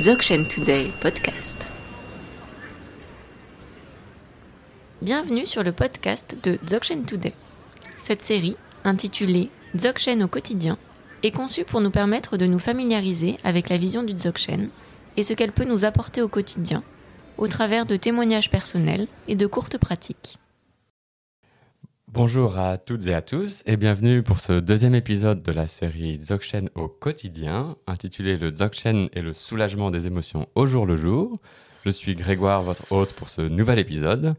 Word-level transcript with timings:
Dzogchen 0.00 0.48
Today 0.48 0.92
podcast. 1.00 1.68
Bienvenue 5.00 5.46
sur 5.46 5.62
le 5.62 5.70
podcast 5.70 6.36
de 6.42 6.58
Dzogchen 6.66 7.04
Today. 7.04 7.32
Cette 7.96 8.20
série, 8.20 8.56
intitulée 8.82 9.50
Dzogchen 9.76 10.24
au 10.24 10.26
quotidien, 10.26 10.78
est 11.22 11.30
conçue 11.30 11.62
pour 11.62 11.80
nous 11.80 11.92
permettre 11.92 12.36
de 12.36 12.46
nous 12.46 12.58
familiariser 12.58 13.38
avec 13.44 13.68
la 13.68 13.76
vision 13.76 14.02
du 14.02 14.14
Dzogchen 14.14 14.70
et 15.16 15.22
ce 15.22 15.32
qu'elle 15.32 15.52
peut 15.52 15.62
nous 15.62 15.84
apporter 15.84 16.22
au 16.22 16.28
quotidien, 16.28 16.82
au 17.38 17.46
travers 17.46 17.86
de 17.86 17.94
témoignages 17.94 18.50
personnels 18.50 19.06
et 19.28 19.36
de 19.36 19.46
courtes 19.46 19.78
pratiques. 19.78 20.38
Bonjour 22.14 22.58
à 22.58 22.78
toutes 22.78 23.06
et 23.08 23.12
à 23.14 23.22
tous 23.22 23.64
et 23.66 23.76
bienvenue 23.76 24.22
pour 24.22 24.38
ce 24.38 24.52
deuxième 24.60 24.94
épisode 24.94 25.42
de 25.42 25.50
la 25.50 25.66
série 25.66 26.16
Dzogchen 26.16 26.70
au 26.76 26.86
quotidien, 26.86 27.74
intitulé 27.88 28.36
Le 28.36 28.52
Dzogchen 28.52 29.08
et 29.14 29.20
le 29.20 29.32
soulagement 29.32 29.90
des 29.90 30.06
émotions 30.06 30.46
au 30.54 30.64
jour 30.64 30.86
le 30.86 30.94
jour. 30.94 31.32
Je 31.84 31.90
suis 31.90 32.14
Grégoire, 32.14 32.62
votre 32.62 32.92
hôte 32.92 33.14
pour 33.14 33.28
ce 33.28 33.40
nouvel 33.42 33.80
épisode, 33.80 34.34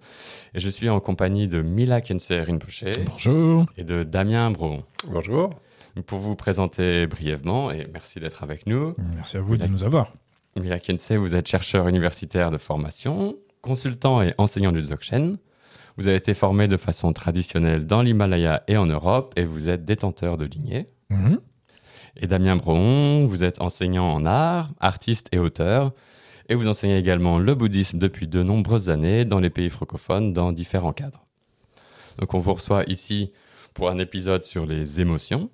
et 0.54 0.62
je 0.62 0.70
suis 0.70 0.88
en 0.88 1.02
compagnie 1.02 1.50
de 1.50 1.62
Mila 1.62 2.00
Kense 2.00 2.32
Rinpoche 2.32 2.86
Bonjour. 3.08 3.66
et 3.76 3.84
de 3.84 4.04
Damien 4.04 4.52
Bron. 4.52 4.82
Bonjour. 5.10 5.50
Pour 6.06 6.20
vous 6.20 6.38
présenter 6.38 7.08
brièvement, 7.08 7.72
et 7.72 7.88
merci 7.92 8.22
d'être 8.22 8.42
avec 8.42 8.68
nous, 8.68 8.94
Merci 9.18 9.36
à 9.36 9.42
vous 9.42 9.58
de 9.58 9.68
nous 9.68 9.84
avoir. 9.84 10.14
Mila 10.58 10.80
Kense, 10.80 11.12
vous 11.12 11.36
êtes 11.36 11.48
chercheur 11.50 11.90
universitaire 11.90 12.52
de 12.52 12.58
formation, 12.58 13.36
consultant 13.62 14.22
et 14.22 14.34
enseignant 14.38 14.72
du 14.72 14.80
Dzogchen. 14.82 15.38
Vous 15.98 16.08
avez 16.08 16.18
été 16.18 16.34
formé 16.34 16.68
de 16.68 16.78
façon 16.78 17.14
traditionnelle 17.14 17.88
dans 17.88 18.02
l'Himalaya 18.02 18.64
et 18.68 18.78
en 18.78 18.86
Europe, 18.86 19.34
et 19.38 19.46
vous 19.46 19.70
êtes 19.70 19.86
détenteur 19.86 20.38
de 20.38 20.46
lignée. 20.46 20.88
Mhm. 21.10 21.40
Et 22.18 22.28
Damien 22.28 22.56
Brohon, 22.56 23.28
vous 23.28 23.44
êtes 23.44 23.62
enseignant 23.62 24.14
en 24.14 24.26
art, 24.26 24.72
artiste 24.80 25.28
et 25.32 25.40
auteur, 25.40 25.94
et 26.48 26.56
vous 26.56 26.68
enseignez 26.68 26.98
également 26.98 27.40
le 27.40 27.56
bouddhisme 27.56 27.98
depuis 27.98 28.28
de 28.28 28.44
nombreuses 28.44 28.90
années 28.90 29.26
dans 29.26 29.40
les 29.40 29.50
pays 29.50 29.70
francophones 29.70 30.34
dans 30.34 30.52
différents 30.52 30.94
cadres. 30.94 31.26
Donc 32.20 32.34
on 32.34 32.40
vous 32.40 32.54
reçoit 32.54 32.84
ici 32.86 33.32
pour 33.74 33.90
un 33.90 33.98
épisode 33.98 34.44
sur 34.44 34.66
les 34.66 35.02
émotions. 35.02 35.50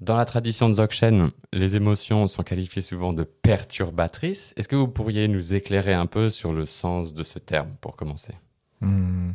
Dans 0.00 0.16
la 0.16 0.24
tradition 0.24 0.68
de 0.68 0.74
Dzogchen, 0.74 1.30
les 1.52 1.74
émotions 1.74 2.26
sont 2.28 2.42
qualifiées 2.42 2.82
souvent 2.82 3.12
de 3.12 3.24
perturbatrices. 3.24 4.54
Est-ce 4.56 4.68
que 4.68 4.76
vous 4.76 4.86
pourriez 4.86 5.26
nous 5.26 5.54
éclairer 5.54 5.94
un 5.94 6.06
peu 6.06 6.30
sur 6.30 6.52
le 6.52 6.66
sens 6.66 7.14
de 7.14 7.24
ce 7.24 7.38
terme 7.38 7.70
pour 7.80 7.96
commencer? 7.96 8.34
Mhm. 8.80 9.34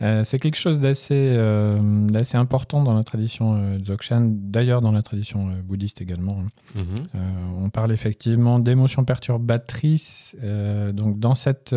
Euh, 0.00 0.24
c'est 0.24 0.38
quelque 0.38 0.56
chose 0.56 0.80
d'assez 0.80 1.14
euh, 1.36 1.76
d'assez 2.08 2.36
important 2.36 2.82
dans 2.82 2.94
la 2.94 3.04
tradition 3.04 3.54
euh, 3.54 3.78
Dzogchen, 3.78 4.50
d'ailleurs 4.50 4.80
dans 4.80 4.90
la 4.90 5.02
tradition 5.02 5.50
euh, 5.50 5.62
bouddhiste 5.62 6.00
également. 6.00 6.42
Mhm. 6.74 6.84
Euh, 7.14 7.18
on 7.58 7.70
parle 7.70 7.92
effectivement 7.92 8.58
d'émotions 8.58 9.04
perturbatrices. 9.04 10.34
donc 10.92 11.18
dans, 11.18 11.34
cette, 11.34 11.74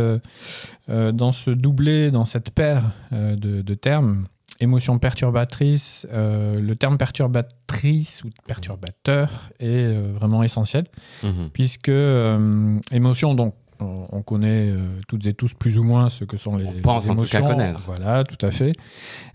dans 0.87 1.31
ce 1.31 1.51
doublé, 1.51 2.11
dans 2.11 2.25
cette 2.25 2.49
paire 2.51 2.93
de, 3.11 3.61
de 3.61 3.73
termes, 3.73 4.25
émotions 4.59 4.99
perturbatrices, 4.99 6.07
euh, 6.11 6.59
le 6.59 6.75
terme 6.75 6.97
perturbatrice 6.97 8.23
ou 8.23 8.29
perturbateur 8.47 9.49
est 9.59 9.65
euh, 9.85 10.11
vraiment 10.13 10.43
essentiel. 10.43 10.85
Mhm. 11.23 11.49
puisque 11.51 11.89
euh, 11.89 12.79
émotion, 12.91 13.35
donc 13.35 13.55
on, 13.85 14.07
on 14.11 14.21
connaît 14.21 14.69
euh, 14.69 14.79
toutes 15.07 15.25
et 15.25 15.33
tous 15.33 15.53
plus 15.53 15.77
ou 15.77 15.83
moins 15.83 16.09
ce 16.09 16.23
que 16.25 16.37
sont 16.37 16.57
les, 16.57 16.65
On 16.65 16.73
pense 16.81 17.05
les 17.05 17.11
en 17.11 17.15
tout 17.15 17.25
cas 17.25 17.39
émotions. 17.39 17.55
connaître. 17.57 17.79
Voilà, 17.85 18.23
tout 18.23 18.43
à 18.45 18.51
fait. 18.51 18.73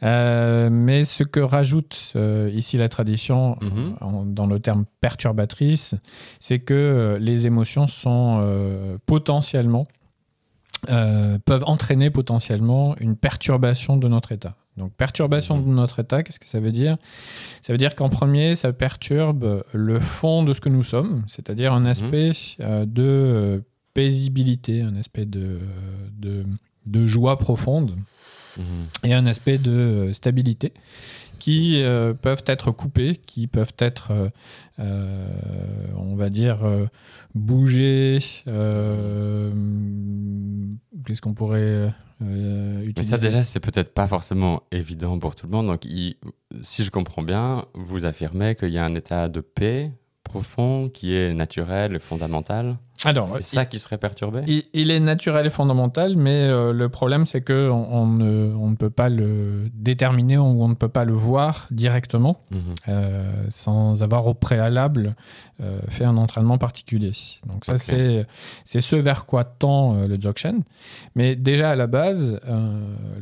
Euh, 0.02 0.68
mais 0.70 1.04
ce 1.04 1.22
que 1.22 1.40
rajoute 1.40 2.12
euh, 2.16 2.50
ici 2.52 2.76
la 2.76 2.88
tradition 2.88 3.56
Mhm. 3.62 3.94
en- 4.00 4.24
dans 4.26 4.46
le 4.46 4.58
terme 4.60 4.84
perturbatrice, 5.00 5.94
c'est 6.40 6.58
que 6.58 7.16
les 7.20 7.46
émotions 7.46 7.86
sont 7.86 8.98
potentiellement 9.06 9.86
peuvent 11.44 11.64
entraîner 11.66 12.10
potentiellement 12.10 12.96
une 13.00 13.16
perturbation 13.16 13.96
de 13.98 14.08
notre 14.08 14.32
état. 14.32 14.56
Donc 14.78 14.92
perturbation 14.94 15.56
Mhm. 15.58 15.64
de 15.66 15.70
notre 15.74 15.98
état, 16.00 16.22
qu'est-ce 16.22 16.40
que 16.40 16.46
ça 16.46 16.58
veut 16.60 16.72
dire? 16.72 16.96
Ça 17.60 17.72
veut 17.74 17.78
dire 17.78 17.94
qu'en 17.94 18.08
premier, 18.08 18.54
ça 18.56 18.72
perturbe 18.72 19.62
le 19.74 19.98
fond 19.98 20.42
de 20.42 20.54
ce 20.54 20.60
que 20.60 20.70
nous 20.70 20.82
sommes, 20.82 21.22
c'est-à-dire 21.26 21.74
un 21.74 21.84
aspect 21.84 22.30
euh, 22.60 22.86
de 22.86 23.62
paisibilité, 24.00 24.80
un 24.82 24.96
aspect 24.96 25.26
de, 25.26 25.58
de, 26.18 26.44
de 26.86 27.06
joie 27.06 27.38
profonde 27.38 27.96
Mhm. 28.56 28.86
et 29.04 29.14
un 29.14 29.26
aspect 29.26 29.58
de 29.58 29.70
euh, 29.70 30.12
stabilité 30.12 30.72
qui 31.38 31.80
euh, 31.82 32.14
peuvent 32.14 32.42
être 32.46 32.72
coupés, 32.72 33.14
qui 33.24 33.46
peuvent 33.46 33.72
être, 33.78 34.10
euh, 34.80 35.26
on 35.96 36.16
va 36.16 36.30
dire, 36.30 36.64
euh, 36.64 36.86
bougés. 37.34 38.18
Qu'est-ce 41.06 41.20
qu'on 41.20 41.34
pourrait 41.34 41.60
euh, 41.60 41.90
Mais 42.20 42.84
utiliser 42.86 43.10
ça 43.10 43.18
déjà, 43.18 43.42
c'est 43.42 43.60
peut-être 43.60 43.94
pas 43.94 44.06
forcément 44.06 44.62
évident 44.72 45.18
pour 45.18 45.34
tout 45.36 45.46
le 45.46 45.52
monde. 45.52 45.66
Donc, 45.68 45.84
il- 45.84 46.16
si 46.60 46.82
je 46.84 46.90
comprends 46.90 47.22
bien, 47.22 47.64
vous 47.74 48.04
affirmez 48.04 48.54
qu'il 48.56 48.70
y 48.70 48.78
a 48.78 48.84
un 48.84 48.94
état 48.94 49.28
de 49.28 49.40
paix 49.40 49.92
profond 50.24 50.88
qui 50.92 51.14
est 51.14 51.32
naturel 51.34 51.94
et 51.94 51.98
fondamental. 51.98 52.76
Alors, 53.04 53.30
C'est 53.34 53.42
ça 53.42 53.64
qui 53.66 53.78
serait 53.78 53.98
perturbé 53.98 54.42
Il, 54.46 54.64
il 54.74 54.90
est 54.90 55.00
naturel 55.00 55.46
et 55.46 55.50
fondamental, 55.50 56.16
mais 56.16 56.42
euh, 56.48 56.72
le 56.72 56.88
problème, 56.88 57.24
c'est 57.26 57.40
que 57.40 57.70
on, 57.70 57.92
on 57.92 58.06
ne, 58.06 58.54
on 58.54 58.68
ne 58.70 58.76
peut 58.76 58.90
pas 58.90 59.08
le 59.08 59.68
déterminer 59.74 60.36
ou 60.38 60.62
on 60.62 60.68
ne 60.68 60.74
peut 60.74 60.88
pas 60.88 61.04
le 61.04 61.12
voir 61.12 61.66
directement 61.70 62.40
Mhm. 62.50 62.60
euh, 62.88 63.44
sans 63.50 64.02
avoir 64.02 64.26
au 64.26 64.34
préalable 64.34 65.14
euh, 65.62 65.78
fait 65.88 66.04
un 66.04 66.16
entraînement 66.16 66.56
particulier. 66.58 67.12
Donc 67.46 67.64
ça, 67.66 67.76
c'est 67.76 68.26
ce 68.64 68.96
vers 68.96 69.26
quoi 69.26 69.44
tend 69.44 70.06
le 70.06 70.16
Dzogchen. 70.16 70.62
Mais 71.14 71.36
déjà 71.36 71.70
à 71.70 71.74
la 71.76 71.86
base, 71.86 72.40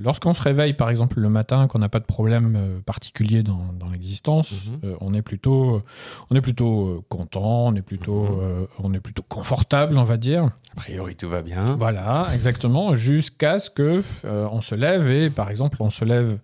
lorsqu'on 0.01 0.35
se 0.35 0.43
réveille, 0.43 0.73
par 0.75 0.89
exemple, 0.91 1.19
le 1.21 1.29
matin, 1.29 1.67
qu'on 1.67 1.79
n'a 1.81 1.89
pas 1.89 1.99
de 2.01 2.05
problème 2.05 2.81
particulier 2.87 3.43
dans, 3.43 3.73
dans 3.79 3.89
l'existence, 3.91 4.53
Mhm. 4.83 4.95
on 5.01 5.15
est 5.15 5.23
plutôt, 5.23 5.83
on 6.31 6.37
est 6.37 6.41
plutôt 6.41 7.05
content, 7.09 7.67
on 7.67 7.75
est 7.75 7.83
plutôt, 7.83 8.23
Mhm. 8.25 8.67
on 8.85 8.95
est 8.95 9.01
plutôt 9.01 9.23
confortable, 9.29 9.68
on 9.73 10.05
va 10.05 10.17
dire. 10.17 10.51
A 10.73 10.77
priori, 10.77 11.17
tout 11.17 11.29
va 11.29 11.43
bien. 11.43 11.65
Voilà, 11.79 12.29
exactement, 12.35 12.95
jusqu'à 12.95 13.59
ce 13.59 13.69
que 13.71 14.03
euh, 14.25 14.47
on 14.53 14.61
se 14.61 14.75
lève 14.75 15.09
et, 15.09 15.29
par 15.31 15.51
exemple, 15.51 15.79
on 15.81 15.91
se 15.91 16.05
lève 16.05 16.39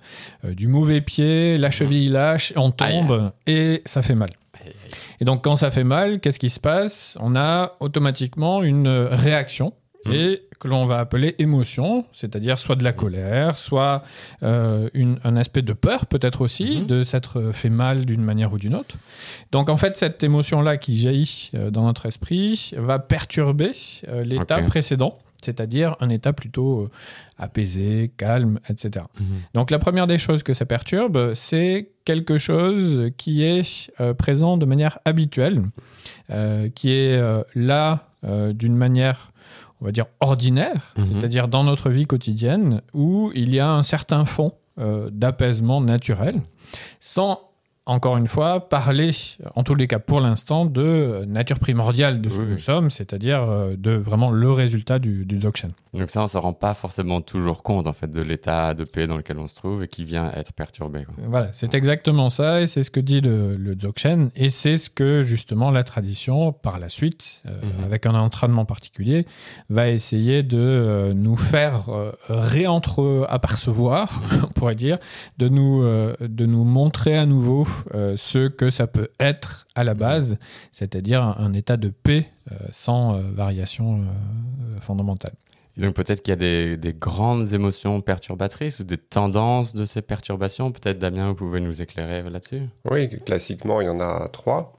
euh, 0.45 0.55
du 0.55 0.67
mauvais 0.67 1.01
pied, 1.01 1.57
la 1.57 1.71
cheville 1.71 2.11
lâche, 2.11 2.53
on 2.57 2.71
tombe 2.71 3.31
et 3.47 3.83
ça 3.85 4.03
fait 4.03 4.15
mal. 4.15 4.31
Aïe. 4.61 4.73
Et 5.21 5.25
donc, 5.25 5.45
quand 5.45 5.57
ça 5.57 5.71
fait 5.71 5.85
mal, 5.85 6.21
qu'est-ce 6.21 6.39
qui 6.39 6.51
se 6.51 6.59
passe? 6.59 7.17
On 7.21 7.37
a 7.37 7.75
automatiquement 7.81 8.63
une 8.63 8.89
réaction 8.89 9.73
Mhm. 10.07 10.13
et 10.15 10.43
que 10.61 10.69
l'on 10.69 10.87
va 10.87 10.99
appeler 10.99 11.35
émotion, 11.39 12.05
c'est-à-dire 12.13 12.59
soit 12.59 12.77
de 12.77 12.85
la 12.85 12.93
colère, 12.93 13.57
soit 13.57 14.03
euh, 14.43 14.89
une- 14.95 15.19
un 15.25 15.37
aspect 15.37 15.63
de 15.63 15.73
peur 15.73 16.07
peut-être 16.07 16.41
aussi, 16.41 16.79
Mhm. 16.81 16.87
de 16.87 17.03
s'être 17.05 17.51
fait 17.53 17.71
mal 17.71 18.07
d'une 18.07 18.23
manière 18.23 18.53
ou 18.53 18.59
d'une 18.59 18.75
autre. 18.75 18.97
Donc 19.53 19.69
en 19.69 19.77
fait, 19.77 19.97
cette 19.97 20.23
émotion-là 20.23 20.77
qui 20.77 20.97
jaillit 20.99 21.51
euh, 21.55 21.71
dans 21.71 21.85
notre 21.85 22.07
esprit 22.07 22.73
va 22.77 22.99
perturber 22.99 23.73
euh, 24.09 24.23
l'état 24.25 24.57
précédent, 24.63 25.19
c'est-à-dire 25.43 25.97
un 26.01 26.09
état 26.09 26.33
plutôt 26.33 26.83
euh, 26.85 26.91
apaisé, 27.39 28.11
calme, 28.17 28.61
etc. 28.69 29.05
Donc 29.55 29.71
la 29.71 29.79
première 29.79 30.07
des 30.07 30.19
choses 30.19 30.43
que 30.43 30.55
ça 30.55 30.65
perturbe, 30.67 31.35
c'est 31.35 31.91
quelque 32.05 32.39
chose 32.39 33.11
qui 33.17 33.43
est 33.43 33.91
euh, 34.01 34.15
présent 34.15 34.57
de 34.57 34.65
manière 34.67 34.99
habituelle, 35.05 35.63
euh, 36.31 36.69
qui 36.69 36.91
est 36.93 37.17
euh, 37.19 37.43
là 37.55 38.09
euh, 38.25 38.53
d'une 38.55 38.77
manière, 38.77 39.33
on 39.85 39.87
va 39.89 39.93
dire, 39.93 40.07
ordinaire, 40.21 40.95
Mhm. 40.97 41.05
c'est-à-dire 41.05 41.47
dans 41.47 41.63
notre 41.63 41.91
vie 41.91 42.07
quotidienne, 42.07 42.81
où 42.95 43.31
il 43.35 43.55
y 43.55 43.61
a 43.61 43.71
un 43.71 43.83
certain 43.83 44.25
fond 44.25 44.53
euh, 44.81 45.11
d'apaisement 45.13 45.81
naturel, 45.83 46.41
sans, 47.01 47.39
encore 47.87 48.17
une 48.17 48.29
fois, 48.29 48.69
parler, 48.69 49.11
en 49.57 49.63
tous 49.63 49.75
les 49.75 49.87
cas 49.87 49.99
pour 49.99 50.21
l'instant, 50.21 50.65
de 50.65 51.25
nature 51.27 51.59
primordiale 51.59 52.21
de 52.23 52.31
ce 52.31 52.35
Oui, 52.37 52.41
que 52.41 52.47
oui. 52.47 52.53
nous 52.53 52.59
sommes, 52.59 52.89
c'est-à-dire 52.91 53.43
euh, 53.43 53.75
de 53.77 53.91
vraiment 53.93 54.31
le 54.31 54.51
résultat 54.53 54.99
du, 54.99 55.27
du 55.27 55.39
Dzogchen. 55.39 55.73
Donc 55.93 56.11
ça, 56.11 56.23
on 56.25 56.29
se 56.29 56.37
rend 56.39 56.55
pas 56.55 56.75
forcément 56.75 57.21
toujours 57.21 57.63
compte 57.63 57.87
en 57.87 57.93
fait 57.93 58.11
de 58.11 58.21
l'état 58.21 58.75
de 58.75 58.83
paix 58.85 59.07
dans 59.07 59.17
lequel 59.17 59.39
on 59.39 59.47
se 59.49 59.55
trouve 59.55 59.85
et 59.85 59.89
qui 59.89 60.03
vient 60.05 60.33
être 60.35 60.53
perturbé. 60.53 61.05
quoi. 61.05 61.15
Voilà, 61.29 61.53
c'est 61.53 61.75
exactement 61.75 62.31
ça, 62.31 62.63
et 62.63 62.67
c'est 62.67 62.83
ce 62.83 62.91
que 62.91 63.01
dit 63.01 63.21
le, 63.21 63.55
le 63.57 63.75
Dzogchen, 63.77 64.31
et 64.35 64.49
c'est 64.51 64.77
ce 64.79 64.89
que 64.91 65.23
justement 65.23 65.71
la 65.71 65.85
tradition, 65.85 66.53
par 66.53 66.79
la 66.81 66.89
suite, 66.89 67.43
euh, 67.47 67.51
Mhm. 67.63 67.85
avec 67.85 68.07
un 68.07 68.15
entraînement 68.15 68.65
particulier, 68.65 69.27
va 69.71 69.89
essayer 69.89 70.43
de 70.43 70.57
euh, 70.59 71.13
nous 71.15 71.37
faire 71.37 71.91
euh, 71.91 72.11
réentre-apercevoir, 72.29 74.21
on 74.43 74.47
pourrait 74.53 74.75
dire, 74.75 74.99
de 75.39 75.49
nous, 75.49 75.83
de 76.21 76.47
nous 76.47 76.65
montrer 76.65 77.17
à 77.17 77.27
nouveau 77.27 77.67
euh, 77.95 78.17
ce 78.17 78.49
que 78.49 78.71
ça 78.71 78.87
peut 78.87 79.09
être 79.21 79.67
à 79.75 79.85
la 79.85 79.95
base, 79.95 80.39
c'est-à-dire 80.73 81.23
un, 81.23 81.37
un 81.39 81.53
état 81.53 81.77
de 81.77 81.89
paix 81.89 82.29
euh, 82.53 82.57
sans 82.73 83.15
euh, 83.17 83.23
variation 83.33 84.01
euh, 84.01 84.81
fondamentale. 84.81 85.35
Et 85.77 85.81
donc 85.81 85.95
peut-être 85.95 86.23
qu'il 86.23 86.31
y 86.31 86.35
a 86.35 86.37
des, 86.37 86.77
des 86.77 86.93
grandes 86.93 87.53
émotions 87.53 88.01
perturbatrices 88.01 88.79
ou 88.81 88.85
des 88.85 88.99
tendances 88.99 89.75
de 89.75 89.85
ces 89.85 90.03
perturbations. 90.03 90.71
Peut-être 90.71 90.99
Damien, 91.01 91.29
vous 91.29 91.35
pouvez 91.35 91.59
nous 91.61 91.83
éclairer 91.83 92.23
là-dessus 92.31 92.63
Oui, 92.91 93.09
classiquement, 93.25 93.81
il 93.81 93.87
y 93.87 93.91
en 93.91 93.99
a 94.01 94.29
trois. 94.29 94.79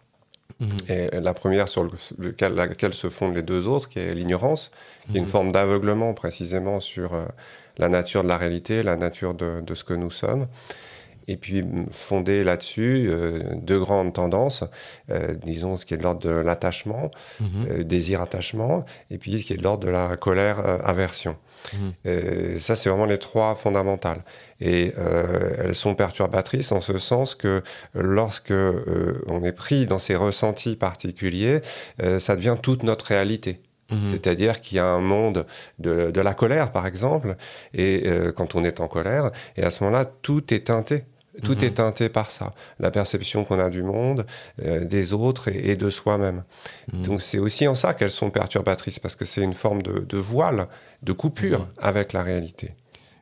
Mhm. 0.61 0.69
Et 0.87 1.09
la 1.19 1.33
première 1.33 1.67
sur 1.67 1.83
lequel- 2.17 2.53
laquelle 2.55 2.93
se 2.93 3.09
fondent 3.09 3.35
les 3.35 3.43
deux 3.43 3.67
autres, 3.67 3.89
qui 3.89 3.99
est 3.99 4.13
l'ignorance, 4.13 4.71
qui 5.11 5.15
est 5.17 5.19
une 5.19 5.25
Mhm. 5.25 5.29
forme 5.29 5.51
d'aveuglement 5.51 6.13
précisément 6.13 6.79
sur 6.79 7.13
euh, 7.13 7.25
la 7.77 7.89
nature 7.89 8.23
de 8.23 8.29
la 8.29 8.37
réalité, 8.37 8.81
la 8.81 8.95
nature 8.95 9.33
de, 9.33 9.59
de 9.59 9.73
ce 9.73 9.83
que 9.83 9.93
nous 9.93 10.11
sommes. 10.11 10.47
Et 11.27 11.37
puis 11.37 11.63
fondé 11.89 12.43
là-dessus, 12.43 13.07
euh, 13.09 13.39
deux 13.55 13.79
grandes 13.79 14.13
tendances, 14.13 14.63
euh, 15.09 15.33
disons 15.43 15.75
ce 15.77 15.85
qui 15.85 15.93
est 15.93 15.97
de 15.97 16.03
l'ordre 16.03 16.21
de 16.21 16.29
l'attachement, 16.29 17.09
Mhm. 17.39 17.47
euh, 17.69 17.83
désir-attachement, 17.83 18.85
et 19.09 19.17
puis 19.17 19.41
ce 19.41 19.45
qui 19.47 19.53
est 19.53 19.57
de 19.57 19.63
l'ordre 19.63 19.85
de 19.85 19.89
la 19.91 20.15
colère-aversion. 20.17 21.37
Mhm. 21.73 22.59
Ça, 22.59 22.75
c'est 22.75 22.89
vraiment 22.89 23.05
les 23.07 23.17
trois 23.17 23.55
fondamentales. 23.55 24.23
Et 24.61 24.93
elles 25.57 25.73
sont 25.73 25.95
perturbatrices 25.95 26.71
en 26.71 26.79
ce 26.79 26.97
sens 26.99 27.33
que 27.33 27.63
lorsque 27.95 28.53
on 29.27 29.43
est 29.43 29.51
pris 29.51 29.87
dans 29.87 29.97
ces 29.97 30.15
ressentis 30.15 30.75
particuliers, 30.75 31.61
ça 32.19 32.35
devient 32.35 32.55
toute 32.61 32.83
notre 32.83 33.05
réalité. 33.07 33.61
Mhm. 33.91 33.99
C'est-à-dire 34.11 34.61
qu'il 34.61 34.77
y 34.77 34.79
a 34.79 34.85
un 34.87 34.99
monde 34.99 35.45
de, 35.79 36.11
de 36.11 36.21
la 36.21 36.33
colère, 36.33 36.71
par 36.71 36.85
exemple, 36.87 37.35
et 37.73 38.03
euh, 38.05 38.31
quand 38.31 38.55
on 38.55 38.63
est 38.63 38.79
en 38.79 38.87
colère, 38.87 39.31
et 39.57 39.63
à 39.63 39.69
ce 39.71 39.83
moment-là, 39.83 40.05
tout 40.21 40.53
est 40.53 40.67
teinté. 40.67 41.03
Tout 41.43 41.53
Mhm. 41.57 41.63
est 41.63 41.71
teinté 41.75 42.09
par 42.09 42.31
ça, 42.31 42.51
la 42.79 42.91
perception 42.91 43.43
qu'on 43.43 43.59
a 43.59 43.69
du 43.69 43.83
monde, 43.83 44.25
euh, 44.63 44.85
des 44.85 45.13
autres 45.13 45.49
et, 45.49 45.71
et 45.71 45.75
de 45.75 45.89
soi-même. 45.89 46.43
Mhm. 46.93 47.01
Donc 47.03 47.21
c'est 47.21 47.39
aussi 47.39 47.67
en 47.67 47.75
ça 47.75 47.93
qu'elles 47.93 48.11
sont 48.11 48.29
perturbatrices, 48.31 48.99
parce 48.99 49.15
que 49.15 49.25
c'est 49.25 49.41
une 49.41 49.53
forme 49.53 49.81
de, 49.81 49.99
de 49.99 50.17
voile, 50.17 50.67
de 51.03 51.11
coupure 51.13 51.59
Mhm. 51.61 51.67
avec 51.79 52.13
la 52.13 52.23
réalité. 52.23 52.73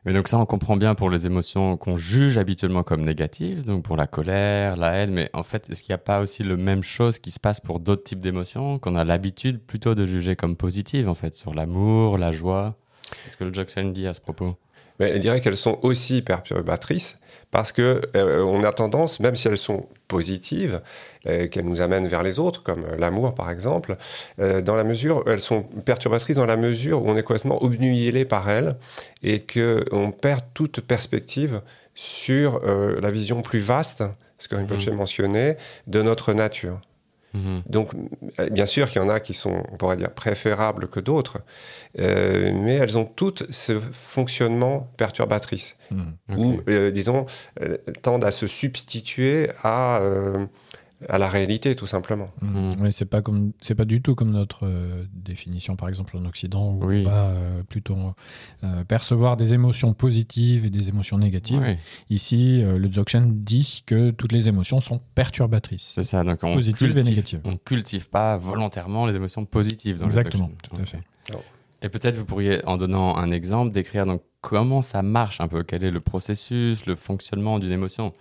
Mais 0.06 0.12
donc 0.12 0.28
ça, 0.28 0.36
on 0.38 0.44
comprend 0.44 0.76
bien 0.76 0.94
pour 0.94 1.08
les 1.08 1.24
émotions 1.24 1.78
qu'on 1.78 1.96
juge 1.96 2.36
habituellement 2.36 2.82
comme 2.82 3.02
négatives, 3.06 3.64
donc 3.64 3.84
pour 3.84 3.96
la 3.96 4.06
colère, 4.06 4.76
la 4.76 4.92
haine, 4.96 5.10
mais 5.12 5.30
en 5.32 5.42
fait, 5.42 5.70
est-ce 5.70 5.82
qu'il 5.82 5.92
n'y 5.92 5.94
a 5.94 5.98
pas 5.98 6.20
aussi 6.20 6.42
le 6.44 6.58
même 6.58 6.82
chose 6.82 7.18
qui 7.18 7.30
se 7.30 7.40
passe 7.40 7.58
pour 7.58 7.80
d'autres 7.80 8.04
types 8.04 8.20
d'émotions 8.20 8.78
qu'on 8.78 8.96
a 8.96 9.04
l'habitude 9.04 9.62
plutôt 9.62 9.94
de 9.94 10.04
juger 10.04 10.36
comme 10.36 10.56
positives, 10.56 11.08
en 11.08 11.14
fait, 11.14 11.34
sur 11.34 11.54
l'amour, 11.54 12.18
la 12.18 12.32
joie? 12.32 12.76
Qu'est-ce 13.24 13.38
que 13.38 13.44
le 13.44 13.52
Jackson 13.54 13.84
dit 13.94 14.06
à 14.06 14.12
ce 14.12 14.20
propos? 14.20 14.56
Mais 15.00 15.14
je 15.14 15.18
dirais 15.18 15.40
qu'elles 15.40 15.56
sont 15.56 15.78
aussi 15.82 16.22
perturbatrices 16.22 17.16
parce 17.50 17.72
que 17.72 18.00
euh, 18.16 18.42
on 18.42 18.64
a 18.64 18.72
tendance, 18.72 19.20
même 19.20 19.36
si 19.36 19.48
elles 19.48 19.58
sont 19.58 19.88
positives, 20.08 20.80
euh, 21.26 21.48
qu'elles 21.48 21.64
nous 21.64 21.80
amènent 21.80 22.06
vers 22.08 22.22
les 22.22 22.38
autres, 22.38 22.62
comme 22.62 22.84
euh, 22.84 22.96
l'amour 22.96 23.34
par 23.34 23.50
exemple, 23.50 23.96
euh, 24.38 24.60
dans 24.60 24.74
la 24.74 24.84
mesure, 24.84 25.24
elles 25.26 25.40
sont 25.40 25.62
perturbatrices 25.62 26.36
dans 26.36 26.46
la 26.46 26.56
mesure 26.56 27.02
où 27.02 27.08
on 27.08 27.16
est 27.16 27.22
complètement 27.22 27.62
obnubilé 27.62 28.24
par 28.24 28.50
elles 28.50 28.76
et 29.22 29.40
que 29.40 29.84
on 29.92 30.10
perd 30.10 30.42
toute 30.52 30.80
perspective 30.80 31.62
sur 31.94 32.60
la 32.64 33.10
vision 33.12 33.40
plus 33.40 33.60
vaste, 33.60 34.02
ce 34.38 34.48
que 34.48 34.56
Rinpoche 34.56 34.88
mentionnait, 34.88 35.56
de 35.86 36.02
notre 36.02 36.32
nature. 36.32 36.80
Mhm. 37.34 37.62
Donc, 37.66 37.90
euh, 38.38 38.48
bien 38.48 38.66
sûr 38.66 38.88
qu'il 38.90 39.02
y 39.02 39.04
en 39.04 39.08
a 39.08 39.20
qui 39.20 39.34
sont, 39.34 39.62
on 39.72 39.76
pourrait 39.76 39.96
dire, 39.96 40.12
préférables 40.12 40.88
que 40.88 41.00
d'autres, 41.00 41.38
euh, 41.98 42.52
mais 42.54 42.74
elles 42.74 42.96
ont 42.96 43.04
toutes 43.04 43.50
ce 43.50 43.78
fonctionnement 43.78 44.88
perturbatrice. 44.96 45.76
Ok. 45.90 46.36
ou, 46.38 46.60
euh, 46.68 46.90
disons, 46.90 47.26
euh, 47.60 47.76
tendent 48.02 48.24
à 48.24 48.30
se 48.30 48.46
substituer 48.46 49.50
à, 49.62 49.98
euh, 49.98 50.46
à 51.08 51.18
la 51.18 51.28
réalité, 51.28 51.74
tout 51.76 51.86
simplement. 51.86 52.30
Mhm. 52.40 52.50
Mhm. 52.66 52.72
Oui, 52.80 52.92
c'est 52.92 53.04
pas 53.04 53.22
comme 53.22 53.52
c'est 53.60 53.74
pas 53.74 53.84
du 53.84 54.00
tout 54.02 54.14
comme 54.14 54.30
notre 54.30 54.66
euh, 54.66 55.04
définition 55.12 55.76
par 55.76 55.88
exemple 55.88 56.16
en 56.16 56.24
Occident 56.24 56.72
où 56.74 56.84
Oui. 56.86 57.04
on 57.06 57.10
va 57.10 57.26
euh, 57.28 57.62
plutôt 57.62 57.96
euh, 58.64 58.84
percevoir 58.84 59.36
des 59.36 59.52
émotions 59.54 59.94
positives 59.94 60.64
et 60.66 60.70
des 60.70 60.88
émotions 60.88 61.18
négatives. 61.18 61.76
Ici, 62.10 62.62
euh, 62.62 62.78
le 62.78 62.88
Dzogchen 62.88 63.42
dit 63.44 63.82
que 63.86 64.10
toutes 64.10 64.32
les 64.32 64.48
émotions 64.48 64.80
sont 64.80 65.00
perturbatrices. 65.14 65.92
c'est 65.94 66.02
ça. 66.02 66.22
Donc 66.24 66.38
on 66.42 66.54
Positives 66.54 66.90
et 66.90 66.92
cultive, 66.92 67.04
négatives. 67.10 67.40
on 67.44 67.56
cultive 67.56 68.08
pas 68.08 68.36
volontairement 68.36 69.06
les 69.06 69.16
émotions 69.16 69.44
positives. 69.44 69.98
Dans 69.98 70.06
le 70.06 70.10
Exactement, 70.10 70.50
Jackson. 70.62 70.76
tout 70.76 70.82
à 70.82 70.84
fait. 70.86 71.00
Et 71.82 71.88
peut-être 71.90 72.16
vous 72.16 72.24
pourriez, 72.24 72.64
en 72.64 72.78
donnant 72.78 73.16
un 73.16 73.30
exemple, 73.30 73.70
décrire 73.72 74.06
donc 74.06 74.22
comment 74.40 74.80
ça 74.80 75.02
marche 75.02 75.40
un 75.42 75.48
peu, 75.48 75.62
quel 75.64 75.84
est 75.84 75.90
le 75.90 76.00
processus, 76.00 76.86
le 76.86 76.96
fonctionnement 76.96 77.58
d'une 77.58 77.72
émotion? 77.72 78.12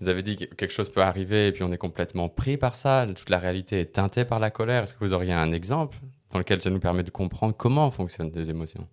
Vous 0.00 0.08
avez 0.08 0.22
dit 0.22 0.36
que 0.36 0.44
quelque 0.54 0.70
chose 0.72 0.88
peut 0.90 1.02
arriver 1.02 1.48
et 1.48 1.52
puis 1.52 1.62
on 1.64 1.72
est 1.72 1.78
complètement 1.78 2.28
pris 2.28 2.56
par 2.56 2.74
ça, 2.74 3.06
toute 3.06 3.30
la 3.30 3.38
réalité 3.38 3.80
est 3.80 3.92
teintée 3.94 4.24
par 4.24 4.38
la 4.38 4.50
colère. 4.50 4.84
Est-ce 4.84 4.94
que 4.94 5.00
vous 5.00 5.12
auriez 5.12 5.32
un 5.32 5.52
exemple 5.52 5.98
dans 6.32 6.38
lequel 6.38 6.60
ça 6.60 6.70
nous 6.70 6.78
permet 6.78 7.02
de 7.02 7.10
comprendre 7.10 7.54
comment 7.56 7.90
fonctionnent 7.90 8.30
les 8.34 8.48
émotions? 8.50 8.86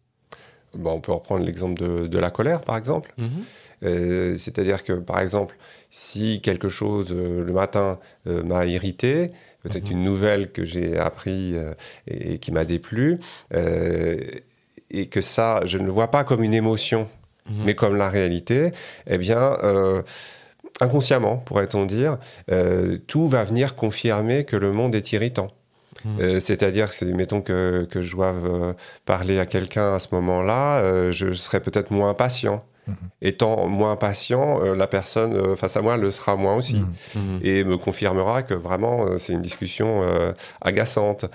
Bon, 0.74 0.92
on 0.94 1.02
peut 1.02 1.12
reprendre 1.14 1.46
l'exemple 1.46 1.82
de, 1.82 2.08
de 2.08 2.18
la 2.18 2.32
colère, 2.32 2.62
par 2.62 2.76
exemple. 2.76 3.14
Euh, 3.84 4.36
C'est-à-dire 4.38 4.84
que, 4.84 4.94
par 4.94 5.20
exemple, 5.20 5.56
si 5.90 6.42
quelque 6.42 6.68
chose 6.70 7.10
euh, 7.12 7.46
le 7.46 7.54
matin 7.54 8.00
euh, 8.28 8.44
m'a 8.44 8.66
irrité, 8.66 9.32
peut-être 9.64 9.86
Mhm. 9.86 9.92
une 9.98 10.04
nouvelle 10.04 10.52
que 10.52 10.66
j'ai 10.66 10.98
appris 10.98 11.56
et, 12.08 12.34
et 12.34 12.40
qui 12.40 12.52
m'a 12.52 12.66
déplu, 12.66 13.20
et 14.92 15.08
que 15.08 15.22
ça, 15.22 15.62
je 15.66 15.78
ne 15.78 15.86
le 15.86 15.92
vois 15.92 16.10
pas 16.12 16.24
comme 16.24 16.44
une 16.44 16.54
émotion, 16.54 17.08
Mhm. 17.50 17.64
mais 17.66 17.76
comme 17.76 17.96
la 17.96 18.10
réalité, 18.10 18.72
eh 19.08 19.18
bien, 19.18 19.56
inconsciemment, 20.82 21.38
pourrait-on 21.38 21.86
dire, 21.86 22.18
euh, 22.52 22.98
tout 23.08 23.28
va 23.28 23.44
venir 23.44 23.76
confirmer 23.76 24.44
que 24.46 24.56
le 24.56 24.72
monde 24.72 24.96
est 24.96 25.12
irritant. 25.14 25.52
Mhm. 26.04 26.18
Euh, 26.20 26.40
C'est-à-dire, 26.40 26.90
mettons 27.02 27.42
que, 27.42 27.88
que 27.90 28.02
je 28.02 28.12
doive 28.12 28.46
euh, 28.46 28.74
parler 29.06 29.40
à 29.40 29.46
quelqu'un 29.46 29.96
à 29.96 30.00
ce 30.00 30.08
moment-là, 30.12 31.12
je 31.12 31.32
serai 31.32 31.60
peut-être 31.60 31.92
moins 31.92 32.14
patient. 32.14 32.64
Mhm. 32.88 32.96
Étant 33.22 33.68
moins 33.68 33.96
patient, 33.96 34.62
euh, 34.62 34.76
la 34.76 34.88
personne 34.88 35.34
euh, 35.34 35.56
face 35.56 35.76
à 35.78 35.82
moi 35.82 35.98
le 35.98 36.12
sera 36.12 36.36
moins 36.36 36.56
aussi. 36.56 36.76
Mhm. 36.76 36.94
Mhm. 37.16 37.40
Et 37.44 37.64
me 37.64 37.78
confirmera 37.78 38.44
que 38.44 38.54
vraiment 38.54 39.06
euh, 39.06 39.18
c'est 39.18 39.34
une 39.34 39.42
discussion 39.42 40.04
agaçante. 40.62 41.26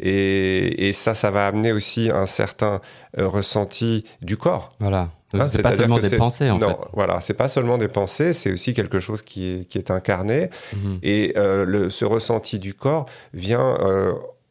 Et, 0.00 0.88
et 0.88 0.92
ça, 0.92 1.14
ça 1.14 1.30
va 1.30 1.46
amener 1.46 1.72
aussi 1.72 2.10
un 2.12 2.26
certain 2.26 2.80
ressenti 3.16 4.04
du 4.22 4.36
corps. 4.36 4.74
Voilà. 4.80 5.10
Hein, 5.34 5.48
c'est 5.48 5.62
pas 5.62 5.72
seulement 5.72 5.98
des 5.98 6.16
pensées 6.16 6.50
en 6.50 6.58
non, 6.58 6.78
voilà, 6.92 7.20
c'est 7.20 7.34
pas 7.34 7.48
seulement 7.48 7.78
des 7.78 7.88
pensées, 7.88 8.32
c'est 8.32 8.52
aussi 8.52 8.74
quelque 8.74 9.00
chose 9.00 9.22
qui 9.22 9.52
est, 9.52 9.68
qui 9.68 9.78
est 9.78 9.90
incarné. 9.90 10.50
fait. 10.72 10.98
Et 11.02 11.32
le, 11.36 11.90
ce 11.90 12.04
ressenti 12.04 12.58
du 12.58 12.74
corps 12.74 13.06
vient, 13.34 13.76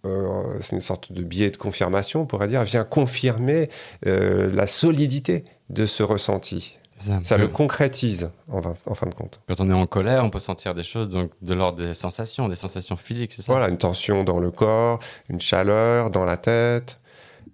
euh, 0.06 0.58
c'est 0.62 0.76
une 0.76 0.82
sorte 0.82 1.12
de 1.12 1.24
biais 1.24 1.52
de 1.52 1.58
confirmation, 1.58 2.22
on 2.22 2.26
pourrait 2.26 2.48
dire, 2.48 2.64
vient 2.64 2.84
confirmer 2.84 3.70
euh, 4.06 4.50
la 4.54 4.68
solidité 4.68 5.44
de 5.70 5.86
ce 5.86 6.04
ressenti. 6.04 6.78
Ça. 6.98 7.20
Ça 7.24 7.38
le 7.38 7.50
concrétise, 7.50 8.32
en, 8.50 8.62
fin- 8.62 8.76
en 8.86 8.96
fin 8.96 9.08
de 9.08 9.14
compte. 9.14 9.42
Quand 9.50 9.60
on 9.60 9.70
est 9.70 9.74
en 9.74 9.86
colère, 9.86 10.24
on 10.24 10.30
peut 10.30 10.40
sentir 10.40 10.74
des 10.74 10.84
choses 10.84 11.10
donc 11.10 11.32
de 11.42 11.54
l'ordre 11.54 11.84
des 11.84 11.94
sensations, 11.94 12.48
des 12.48 12.56
sensations 12.56 12.96
physiques, 12.96 13.34
c'est 13.34 13.42
ça? 13.42 13.52
Voilà, 13.52 13.68
une 13.68 13.78
tension 13.78 14.24
dans 14.24 14.40
le 14.40 14.50
corps, 14.50 15.00
une 15.30 15.42
chaleur 15.42 16.10
dans 16.10 16.24
la 16.24 16.38
tête. 16.38 17.00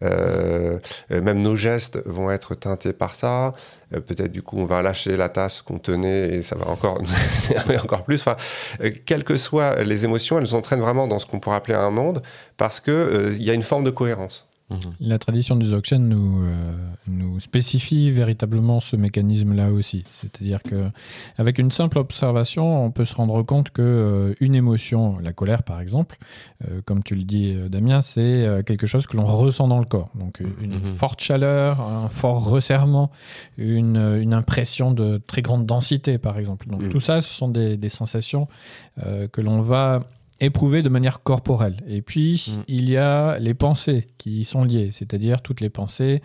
euh, 0.04 0.80
même 1.10 1.42
nos 1.42 1.56
gestes 1.56 2.00
vont 2.06 2.32
être 2.32 2.56
teintés 2.56 2.94
par 2.94 3.16
ça. 3.16 3.54
Euh, 3.94 4.00
Peut-être 4.00 4.32
du 4.32 4.42
coup 4.42 4.58
on 4.58 4.66
va 4.66 4.82
lâcher 4.82 5.16
la 5.18 5.30
tasse 5.30 5.62
qu'on 5.62 5.80
tenait 5.80 6.36
et 6.36 6.42
ça 6.42 6.56
va 6.56 6.68
encore 6.68 7.02
encore 7.84 8.04
plus. 8.04 8.22
Enfin, 8.22 8.36
euh, 8.82 8.92
quelles 9.06 9.24
que 9.24 9.38
soient 9.38 9.84
les 9.84 10.06
émotions, 10.06 10.38
elles 10.38 10.44
nous 10.44 10.56
entraînent 10.56 10.82
vraiment 10.82 11.08
dans 11.08 11.20
ce 11.20 11.26
qu'on 11.26 11.40
pourrait 11.40 11.58
appeler 11.58 11.78
un 11.78 11.92
monde 11.92 12.22
parce 12.58 12.80
que 12.80 12.92
euh, 12.92 13.32
il 13.32 13.44
y 13.44 13.50
a 13.50 13.54
une 13.54 13.64
forme 13.64 13.84
de 13.84 13.92
cohérence. 13.92 14.48
Mhm. 14.72 14.78
La 15.02 15.20
tradition 15.20 15.56
du 15.56 15.66
Dzogchen 15.68 16.08
nous, 16.08 16.44
euh, 16.44 16.72
nous 17.08 17.40
spécifie 17.40 18.10
véritablement 18.12 18.80
ce 18.80 18.96
mécanisme-là 18.96 19.72
aussi. 19.72 20.04
C'est-à-dire 20.08 20.64
que 20.64 20.90
avec 21.38 21.60
une 21.60 21.72
simple 21.72 21.98
observation, 22.00 22.84
on 22.86 22.92
peut 22.92 23.06
se 23.06 23.14
rendre 23.16 23.42
compte 23.44 23.70
que 23.72 23.82
euh, 23.82 24.34
une 24.40 24.56
émotion, 24.56 25.20
la 25.20 25.34
colère 25.34 25.64
par 25.64 25.82
exemple, 25.82 26.18
euh, 26.70 26.82
comme 26.86 27.04
tu 27.04 27.16
le 27.16 27.24
dis 27.24 27.54
Damien, 27.70 28.02
c'est 28.02 28.64
quelque 28.66 28.88
chose 28.88 29.08
que 29.08 29.18
l'on 29.18 29.26
ressent 29.26 29.68
dans 29.68 29.80
le 29.80 29.86
corps. 29.86 30.10
Donc 30.16 30.40
une 30.40 30.76
Mhm. 30.76 30.96
forte 30.96 31.22
chaleur, 31.22 31.82
un 31.82 32.08
fort 32.10 32.46
resserrement, 32.50 33.12
une, 33.58 33.98
une 34.22 34.34
impression 34.34 34.92
de 34.94 35.18
très 35.18 35.42
grande 35.42 35.66
densité 35.66 36.18
par 36.18 36.38
exemple. 36.38 36.68
Donc 36.68 36.82
Mhm. 36.84 36.90
tout 36.90 37.00
ça, 37.00 37.22
ce 37.22 37.30
sont 37.34 37.50
des, 37.50 37.78
des 37.78 37.90
sensations 37.90 38.48
que 39.32 39.42
l'on 39.42 39.62
va 39.62 40.02
éprouver 40.42 40.82
de 40.84 40.90
manière 40.90 41.24
corporelle. 41.24 41.78
Et 41.88 42.02
puis, 42.02 42.52
Mm. 42.58 42.62
il 42.68 42.90
y 42.90 42.98
a 42.98 43.38
les 43.40 43.54
pensées 43.54 44.08
qui 44.18 44.42
y 44.42 44.44
sont 44.44 44.64
liées, 44.66 44.90
c'est-à-dire 44.92 45.42
toutes 45.42 45.62
les 45.62 45.70
pensées 45.70 46.22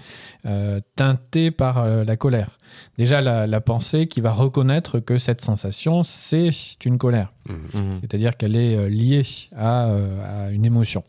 euh, 0.47 0.81
teintées 0.97 1.51
par 1.51 1.79
euh, 1.79 2.03
la 2.05 2.17
colère. 2.17 2.59
Déjà, 2.99 3.21
la, 3.21 3.47
la 3.47 3.61
pensée 3.61 4.09
qui 4.09 4.21
va 4.21 4.33
reconnaître 4.33 4.99
que 5.01 5.19
cette 5.19 5.41
sensation, 5.43 6.03
c'est 6.03 6.51
une 6.85 6.99
colère, 6.99 7.33
Mhm. 7.49 7.99
c'est-à-dire 8.01 8.37
qu'elle 8.37 8.57
est 8.57 8.77
euh, 8.77 8.89
liée 8.89 9.23
à, 9.55 9.89
euh, 9.91 10.47
à 10.47 10.51
une 10.51 10.65
émotion. 10.65 11.05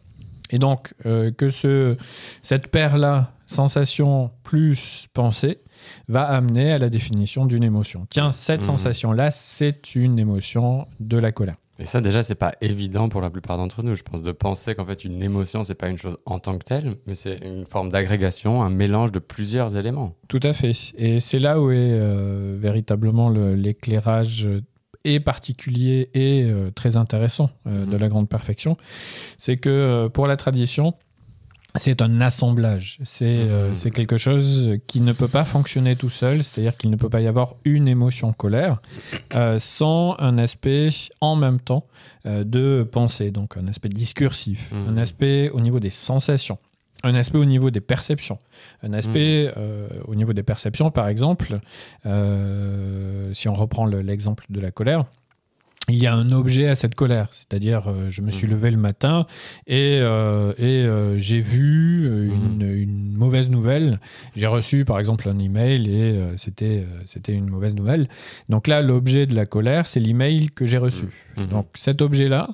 Et 0.50 0.60
donc, 0.60 0.94
euh, 1.06 1.32
que 1.32 1.50
ce, 1.50 1.98
cette 2.42 2.68
paire-là, 2.68 3.32
sensation 3.46 4.32
plus 4.44 5.08
pensée, 5.14 5.60
va 6.08 6.24
amener 6.24 6.72
à 6.74 6.78
la 6.78 6.90
définition 6.90 7.46
d'une 7.46 7.64
émotion. 7.64 8.08
Tiens, 8.10 8.32
cette 8.32 8.62
sensation-là, 8.64 9.30
c'est 9.32 9.96
une 9.96 10.20
émotion 10.20 10.88
de 11.00 11.18
la 11.18 11.32
colère. 11.32 11.56
Et 11.80 11.86
ça, 11.86 12.02
déjà, 12.02 12.24
c'est 12.24 12.36
pas 12.36 12.54
évident 12.62 13.08
pour 13.08 13.22
la 13.22 13.30
plupart 13.30 13.58
d'entre 13.58 13.84
nous. 13.84 13.96
Je 13.96 14.02
pense 14.04 14.22
de 14.24 14.32
penser 14.32 14.74
qu'en 14.74 14.86
fait, 14.86 15.06
une 15.06 15.22
émotion, 15.22 15.64
c'est 15.64 15.76
pas 15.76 15.88
une 15.90 15.98
chose 15.98 16.18
en 16.26 16.40
tant 16.40 16.58
que 16.58 16.64
telle, 16.66 16.96
mais 17.06 17.14
c'est 17.16 17.38
une 17.44 17.66
forme 17.66 17.90
d'agrégation, 17.90 18.64
un 18.64 18.70
mélange 18.72 19.12
de 19.12 19.20
plusieurs 19.20 19.76
éléments. 19.76 20.16
Tout 20.28 20.40
à 20.42 20.54
fait. 20.54 20.72
Et 20.98 21.20
c'est 21.20 21.40
là 21.40 21.62
où 21.62 21.70
est 21.72 21.76
euh, 21.78 22.56
véritablement 22.60 23.30
le- 23.30 23.54
l'éclairage 23.56 24.50
et 25.06 25.20
particulier 25.20 26.10
et 26.16 26.50
euh, 26.50 26.72
très 26.72 26.98
intéressant 26.98 27.52
euh, 27.68 27.86
de 27.86 27.96
la 27.96 28.10
grande 28.10 28.28
perfection, 28.28 28.76
c'est 29.38 29.56
que 29.56 29.70
euh, 29.70 30.10
pour 30.10 30.26
la 30.28 30.36
tradition, 30.36 30.94
c'est 31.76 32.02
un 32.02 32.22
assemblage. 32.22 32.98
C'est 33.04 33.26
euh, 33.26 33.70
Mhm. 33.70 33.76
c'est 33.76 33.92
quelque 33.92 34.18
chose 34.18 34.78
qui 34.88 35.00
ne 35.02 35.14
peut 35.14 35.28
pas 35.28 35.44
fonctionner 35.46 35.96
tout 35.96 36.10
seul, 36.10 36.44
c'est-à-dire 36.44 36.76
qu'il 36.78 36.90
ne 36.90 36.96
peut 36.96 37.10
pas 37.10 37.22
y 37.22 37.28
avoir 37.28 37.54
une 37.66 37.88
émotion 37.88 38.34
colère 38.34 38.82
euh, 39.36 39.60
sans 39.60 40.16
un 40.20 40.38
aspect 40.38 40.90
en 41.22 41.36
même 41.36 41.60
temps 41.60 41.86
euh, 42.26 42.44
de 42.44 42.88
pensée, 42.90 43.32
donc 43.32 43.58
un 43.58 43.68
aspect 43.68 43.90
discursif, 43.90 44.72
Mhm. 44.72 44.88
un 44.90 44.98
aspect 44.98 45.50
au 45.50 45.60
niveau 45.62 45.80
des 45.80 45.90
sensations. 45.92 46.58
Un 47.04 47.14
aspect 47.14 47.38
au 47.38 47.46
niveau 47.46 47.70
des 47.70 47.80
perceptions. 47.82 48.40
Un 48.82 48.94
aspect 48.94 49.52
euh, 49.56 49.88
au 50.08 50.16
niveau 50.16 50.34
des 50.34 50.42
perceptions, 50.42 50.90
par 50.90 51.08
exemple, 51.10 51.60
si 53.34 53.48
on 53.48 53.54
reprend 53.54 53.86
le- 53.86 54.02
l'exemple 54.02 54.46
de 54.50 54.60
la 54.60 54.72
colère, 54.72 55.06
il 55.90 56.00
y 56.00 56.06
a 56.08 56.14
un 56.14 56.34
objet 56.34 56.68
à 56.68 56.76
cette 56.76 56.96
colère. 56.96 57.30
C'est-à-dire, 57.32 57.88
euh, 57.88 58.10
je 58.10 58.22
me 58.22 58.30
suis 58.30 58.46
Mhm. 58.46 58.54
levé 58.54 58.72
le 58.72 58.78
matin 58.78 59.26
et, 59.68 60.00
euh, 60.02 60.52
et 60.58 60.86
euh, 60.86 61.18
j'ai 61.18 61.40
vu 61.40 62.06
une, 62.28 62.58
Mhm. 62.66 62.76
une 62.76 63.14
mauvaise 63.16 63.50
nouvelle. 63.50 64.00
J'ai 64.36 64.48
reçu, 64.48 64.84
par 64.84 65.00
exemple, 65.00 65.30
un 65.30 65.40
email 65.40 65.90
et 65.90 66.20
c'était 66.38 66.84
c'était 67.06 67.32
une 67.34 67.50
mauvaise 67.50 67.74
nouvelle. 67.74 68.10
Donc 68.50 68.68
là, 68.68 68.82
l'objet 68.82 69.26
de 69.28 69.34
la 69.36 69.46
colère, 69.46 69.88
c'est 69.88 70.02
l'email 70.02 70.50
que 70.50 70.66
j'ai 70.66 70.78
reçu. 70.78 71.06
Mhm. 71.38 71.48
Donc 71.48 71.68
cet 71.76 72.02
objet-là, 72.02 72.50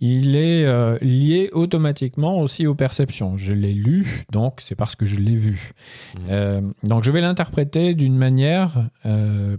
il 0.00 0.36
est 0.36 0.64
lié 1.02 1.50
automatiquement 1.52 2.38
aussi 2.40 2.66
aux 2.68 2.74
perceptions. 2.76 3.36
Je 3.36 3.52
l'ai 3.52 3.72
lu, 3.74 4.24
donc 4.30 4.60
c'est 4.60 4.76
parce 4.76 4.94
que 4.94 5.06
je 5.06 5.16
l'ai 5.16 5.34
vu. 5.36 5.72
Donc 6.84 7.02
je 7.04 7.10
vais 7.10 7.20
l'interpréter 7.20 7.94
d'une 7.94 8.16
manière 8.16 8.70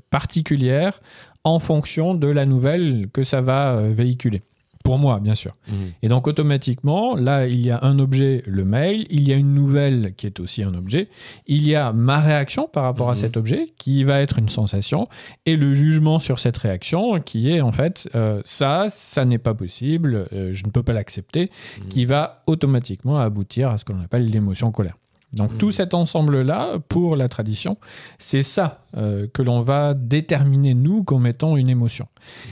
particulière 0.09 1.01
en 1.47 1.59
fonction 1.59 2.13
de 2.13 2.27
la 2.27 2.45
nouvelle 2.45 3.07
que 3.13 3.23
ça 3.23 3.41
va 3.41 3.75
euh, 3.77 3.91
véhiculer. 3.91 4.41
Pour 4.83 4.99
moi, 4.99 5.19
bien 5.19 5.35
sûr. 5.35 5.51
Mhm. 5.67 5.75
Et 6.01 6.07
donc 6.07 6.27
automatiquement, 6.27 7.15
là, 7.17 7.45
il 7.45 7.59
y 7.59 7.71
a 7.71 7.79
un 7.83 7.99
objet, 7.99 8.41
le 8.47 8.63
mail, 8.63 9.05
il 9.09 9.27
y 9.27 9.33
a 9.33 9.35
une 9.35 9.53
nouvelle 9.53 10.13
qui 10.15 10.25
est 10.27 10.39
aussi 10.39 10.63
un 10.63 10.73
objet, 10.75 11.09
il 11.45 11.67
y 11.67 11.75
a 11.75 11.91
ma 11.91 12.21
réaction 12.21 12.69
par 12.71 12.83
rapport 12.85 13.09
à 13.09 13.15
Mhm. 13.15 13.19
cet 13.19 13.35
objet 13.35 13.67
qui 13.77 14.05
va 14.05 14.21
être 14.21 14.39
une 14.39 14.47
sensation, 14.47 15.09
et 15.45 15.57
le 15.57 15.73
jugement 15.73 16.19
sur 16.19 16.39
cette 16.39 16.55
réaction 16.57 17.19
qui 17.19 17.51
est 17.51 17.59
en 17.59 17.73
fait, 17.73 18.07
euh, 18.15 18.41
ça, 18.45 18.85
ça 18.87 19.25
n'est 19.25 19.39
pas 19.39 19.53
possible, 19.53 20.27
euh, 20.31 20.53
je 20.53 20.63
ne 20.65 20.69
peux 20.71 20.83
pas 20.83 20.93
l'accepter, 20.93 21.51
Mhm. 21.81 21.87
qui 21.89 22.05
va 22.05 22.43
automatiquement 22.47 23.17
aboutir 23.19 23.71
à 23.71 23.77
ce 23.77 23.83
qu'on 23.83 23.99
appelle 24.01 24.29
l'émotion 24.29 24.71
colère. 24.71 24.95
Donc 25.33 25.57
tout 25.57 25.71
cet 25.73 25.93
ensemble-là, 25.93 26.77
pour 26.87 27.17
la 27.17 27.27
tradition, 27.27 27.75
c'est 28.17 28.43
ça 28.43 28.85
euh, 28.95 29.27
que 29.33 29.41
l'on 29.41 29.61
va 29.61 29.93
déterminer 29.93 30.73
nous 30.73 31.03
comme 31.03 31.27
étant 31.27 31.57
une 31.57 31.67
émotion. 31.69 32.07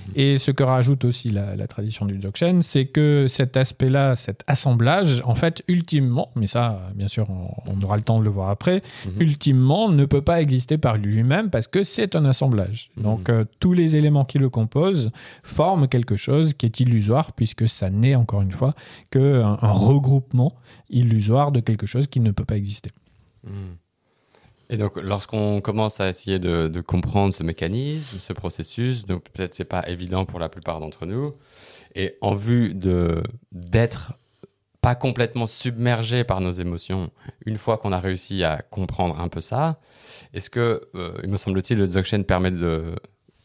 Mhm. 0.07 0.13
Et 0.15 0.37
ce 0.37 0.51
que 0.51 0.63
rajoute 0.63 1.05
aussi 1.05 1.29
la, 1.29 1.55
la 1.55 1.67
tradition 1.67 2.05
du 2.05 2.17
Dzogchen, 2.17 2.61
c'est 2.61 2.85
que 2.87 3.27
cet 3.29 3.55
aspect-là, 3.57 4.15
cet 4.15 4.43
assemblage, 4.47 5.21
en 5.25 5.35
fait, 5.35 5.63
ultimement, 5.67 6.29
mais 6.35 6.47
ça, 6.47 6.89
bien 6.95 7.07
sûr, 7.07 7.29
on, 7.29 7.49
on 7.71 7.81
aura 7.83 7.95
le 7.97 8.03
temps 8.03 8.19
de 8.19 8.23
le 8.23 8.29
voir 8.29 8.49
après, 8.49 8.81
Mhm. 9.05 9.21
ultimement, 9.21 9.89
ne 9.89 10.05
peut 10.05 10.21
pas 10.21 10.41
exister 10.41 10.77
par 10.77 10.97
lui-même 10.97 11.49
parce 11.49 11.67
que 11.67 11.83
c'est 11.83 12.15
un 12.15 12.25
assemblage. 12.25 12.89
Mhm. 12.97 13.03
Donc 13.03 13.29
euh, 13.29 13.45
tous 13.59 13.73
les 13.73 13.95
éléments 13.95 14.25
qui 14.25 14.37
le 14.39 14.49
composent 14.49 15.11
forment 15.43 15.87
quelque 15.87 16.15
chose 16.15 16.53
qui 16.53 16.65
est 16.65 16.79
illusoire 16.79 17.31
puisque 17.33 17.67
ça 17.69 17.89
n'est 17.89 18.15
encore 18.15 18.41
une 18.41 18.51
fois 18.51 18.73
qu'un 19.11 19.57
un 19.61 19.71
regroupement 19.71 20.53
illusoire 20.89 21.51
de 21.51 21.59
quelque 21.59 21.85
chose 21.85 22.07
qui 22.07 22.19
ne 22.19 22.31
peut 22.31 22.45
pas 22.45 22.57
exister. 22.57 22.91
Et 24.69 24.77
donc, 24.77 24.95
lorsqu'on 24.97 25.61
commence 25.61 25.99
à 25.99 26.09
essayer 26.09 26.39
de, 26.39 26.81
comprendre 26.81 27.33
ce 27.33 27.43
mécanisme, 27.43 28.19
ce 28.19 28.33
processus, 28.33 29.05
donc 29.05 29.29
peut-être 29.29 29.53
c'est 29.53 29.63
pas 29.65 29.87
évident 29.87 30.25
pour 30.25 30.39
la 30.39 30.49
plupart 30.49 30.79
d'entre 30.79 31.05
nous, 31.05 31.35
et 31.93 32.17
en 32.21 32.35
vue 32.35 32.73
de 32.73 33.23
d'être 33.51 34.13
pas 34.81 34.95
complètement 34.95 35.47
submergé 35.47 36.23
par 36.23 36.41
nos 36.41 36.51
émotions, 36.51 37.11
une 37.45 37.57
fois 37.57 37.77
qu'on 37.79 37.91
a 37.91 37.99
réussi 37.99 38.43
à 38.43 38.61
comprendre 38.61 39.19
un 39.19 39.29
peu 39.29 39.41
ça, 39.41 39.79
est-ce 40.33 40.51
que, 40.51 40.87
euh, 40.93 41.13
il 41.23 41.29
me 41.29 41.37
semble-t-il, 41.37 41.79
le 41.79 41.87
Dzogchen 41.87 42.23
permet 42.23 42.51
de, 42.51 42.95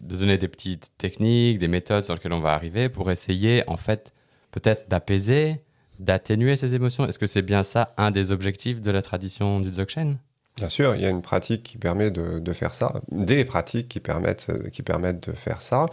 de 0.01 0.17
donner 0.17 0.37
des 0.37 0.49
petites 0.49 0.93
techniques, 0.99 1.59
des 1.59 1.69
méthodes 1.69 2.05
sur 2.05 2.13
lesquelles 2.13 2.35
on 2.35 2.41
va 2.41 2.53
arriver 2.53 2.91
pour 2.91 3.11
essayer, 3.11 3.63
en 3.69 3.79
fait, 3.79 4.13
peut-être 4.51 4.89
d'apaiser, 4.91 5.63
d'atténuer 5.99 6.57
ces 6.57 6.75
émotions? 6.75 7.07
Est-ce 7.07 7.19
que 7.19 7.27
c'est 7.27 7.43
bien 7.43 7.63
ça 7.63 7.95
un 7.97 8.11
des 8.11 8.33
objectifs 8.33 8.83
de 8.83 8.91
la 8.91 9.01
tradition 9.01 9.61
du 9.61 9.71
Dzogchen? 9.71 10.19
Bien 10.61 10.69
sûr, 10.69 10.95
il 10.95 11.01
y 11.01 11.07
a 11.07 11.09
une 11.09 11.23
pratique 11.23 11.63
qui 11.63 11.79
permet 11.79 12.11
de, 12.11 12.39
de 12.39 12.53
faire 12.53 12.75
ça, 12.75 13.01
des 13.11 13.45
pratiques 13.45 13.89
qui 13.89 13.99
permettent, 13.99 14.53
qui 14.71 14.83
permettent 14.83 15.29
de 15.29 15.33
faire 15.33 15.63
ça, 15.63 15.87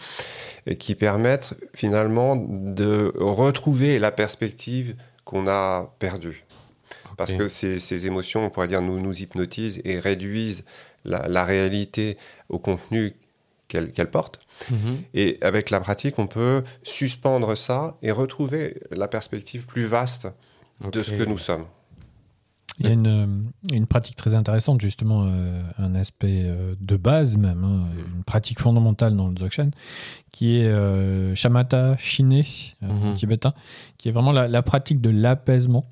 et 0.65 0.75
qui 0.75 0.93
permettent 0.93 1.55
finalement 1.73 2.35
de 2.35 3.13
retrouver 3.15 3.97
la 3.97 4.11
perspective 4.11 4.95
qu'on 5.23 5.47
a 5.47 5.93
perdue. 5.99 6.43
Parce 7.15 7.33
que 7.33 7.47
ces, 7.47 7.79
ces 7.79 8.05
émotions, 8.05 8.45
on 8.45 8.49
pourrait 8.49 8.67
dire, 8.67 8.81
nous, 8.81 8.99
nous 8.99 9.23
hypnotisent 9.23 9.81
et 9.83 9.99
réduisent 9.99 10.63
la, 11.03 11.27
la 11.27 11.45
réalité 11.45 12.17
au 12.49 12.59
contenu 12.59 13.15
qu'elles 13.67 13.91
qu'elles 13.91 14.11
portent. 14.11 14.39
Mhm. 14.69 14.99
Et 15.13 15.37
avec 15.41 15.69
la 15.69 15.79
pratique, 15.79 16.19
on 16.19 16.27
peut 16.27 16.63
suspendre 16.83 17.55
ça 17.55 17.97
et 18.01 18.11
retrouver 18.11 18.81
la 18.91 19.07
perspective 19.07 19.65
plus 19.65 19.85
vaste 19.85 20.27
de 20.91 21.01
ce 21.01 21.11
que 21.11 21.23
nous 21.23 21.37
sommes. 21.37 21.65
Il 22.79 22.85
y 22.85 22.89
a 22.89 22.93
une, 22.93 23.07
euh, 23.07 23.25
une 23.73 23.87
pratique 23.87 24.15
très 24.15 24.35
intéressante, 24.35 24.81
justement, 24.81 25.25
euh, 25.27 25.61
un 25.79 25.95
aspect 25.95 26.43
euh, 26.45 26.75
de 26.79 26.95
base 26.97 27.35
même, 27.37 27.63
hein, 27.63 27.85
une 28.15 28.23
pratique 28.23 28.59
fondamentale 28.59 29.15
dans 29.15 29.27
le 29.29 29.33
Dzogchen, 29.33 29.71
qui 30.31 30.57
est 30.57 30.67
euh, 30.67 31.33
Shamatha 31.35 31.97
Shine, 31.97 32.43
en 32.83 32.93
Mhm. 32.93 33.15
tibétain, 33.15 33.53
qui 33.97 34.09
est 34.09 34.11
vraiment 34.11 34.31
la, 34.31 34.47
la 34.47 34.61
pratique 34.61 35.01
de 35.01 35.09
l'apaisement. 35.09 35.85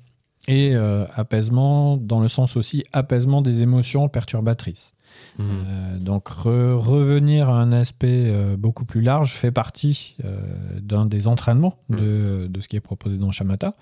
Et 0.48 0.76
apaisement 1.16 1.96
dans 1.96 2.20
le 2.20 2.28
sens 2.28 2.56
aussi 2.56 2.84
apaisement 2.92 3.42
des 3.42 3.62
émotions 3.62 4.08
perturbatrices. 4.08 4.94
Mhm. 5.40 5.46
Euh, 5.48 5.98
donc 5.98 6.28
re- 6.28 6.74
revenir 6.74 7.48
à 7.48 7.60
un 7.60 7.72
aspect 7.72 8.26
euh, 8.26 8.56
beaucoup 8.56 8.84
plus 8.84 9.00
large 9.00 9.32
fait 9.32 9.50
partie 9.50 10.14
euh, 10.24 10.38
d'un 10.80 11.04
des 11.06 11.26
entraînements 11.26 11.74
de, 11.90 12.46
de 12.48 12.60
ce 12.60 12.68
qui 12.68 12.76
est 12.76 12.80
proposé 12.80 13.16
dans 13.18 13.32
Shamatha. 13.32 13.74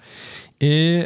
Et 0.62 1.04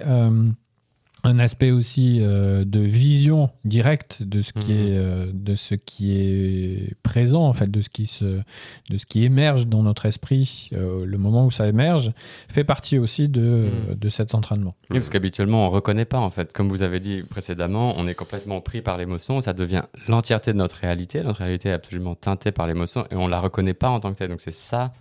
un 1.25 1.39
aspect 1.41 1.71
aussi 1.73 2.19
euh, 2.21 2.65
de 2.65 2.79
vision 2.81 3.51
directe 3.65 4.23
de 4.23 4.41
ce 4.41 4.53
qui 4.53 4.73
Mhm. 4.73 4.79
est 4.79 4.97
euh, 4.97 5.27
de 5.33 5.55
ce 5.57 5.75
qui 5.75 6.13
est 6.17 6.95
présent 7.03 7.43
en 7.45 7.53
fait 7.53 7.69
de 7.71 7.81
ce 7.83 7.89
qui 7.89 8.07
se 8.07 8.41
de 8.89 8.99
ce 8.99 9.05
qui 9.05 9.25
émerge 9.25 9.67
dans 9.67 9.83
notre 9.83 10.07
esprit 10.07 10.69
euh, 10.73 11.05
le 11.05 11.19
moment 11.19 11.45
où 11.45 11.51
ça 11.51 11.67
émerge 11.67 12.13
fait 12.49 12.63
partie 12.65 12.99
aussi 12.99 13.29
de, 13.29 13.69
Mhm. 13.91 13.95
de 13.97 14.09
cet 14.11 14.35
entraînement 14.35 14.75
Oui, 14.91 14.99
parce 14.99 15.11
qu'habituellement, 15.11 15.67
on 15.67 15.71
reconnaît 15.71 16.05
pas, 16.05 16.19
en 16.21 16.31
fait. 16.31 16.53
Comme 16.53 16.69
vous 16.69 16.83
avez 16.83 17.01
dit 17.01 17.23
précédemment, 17.23 17.95
on 17.99 18.07
est 18.07 18.15
complètement 18.15 18.61
pris 18.61 18.81
par 18.81 18.97
l'émotion. 18.97 19.41
Ça 19.41 19.53
devient 19.53 19.83
l'entièreté 20.09 20.53
de 20.53 20.59
notre 20.59 20.77
réalité. 20.77 21.23
Notre 21.23 21.41
réalité 21.41 21.69
est 21.71 21.73
absolument 21.73 22.15
teintée 22.15 22.53
par 22.53 22.67
l'émotion 22.67 23.05
et 23.11 23.17
on 23.17 23.29
la 23.29 23.41
reconnaît 23.41 23.75
pas 23.75 23.91
en 23.91 24.01
tant 24.01 24.13
que 24.13 24.19
telle. 24.19 24.31
Donc, 24.31 24.41
c'est 24.41 24.51
ça, 24.55 24.93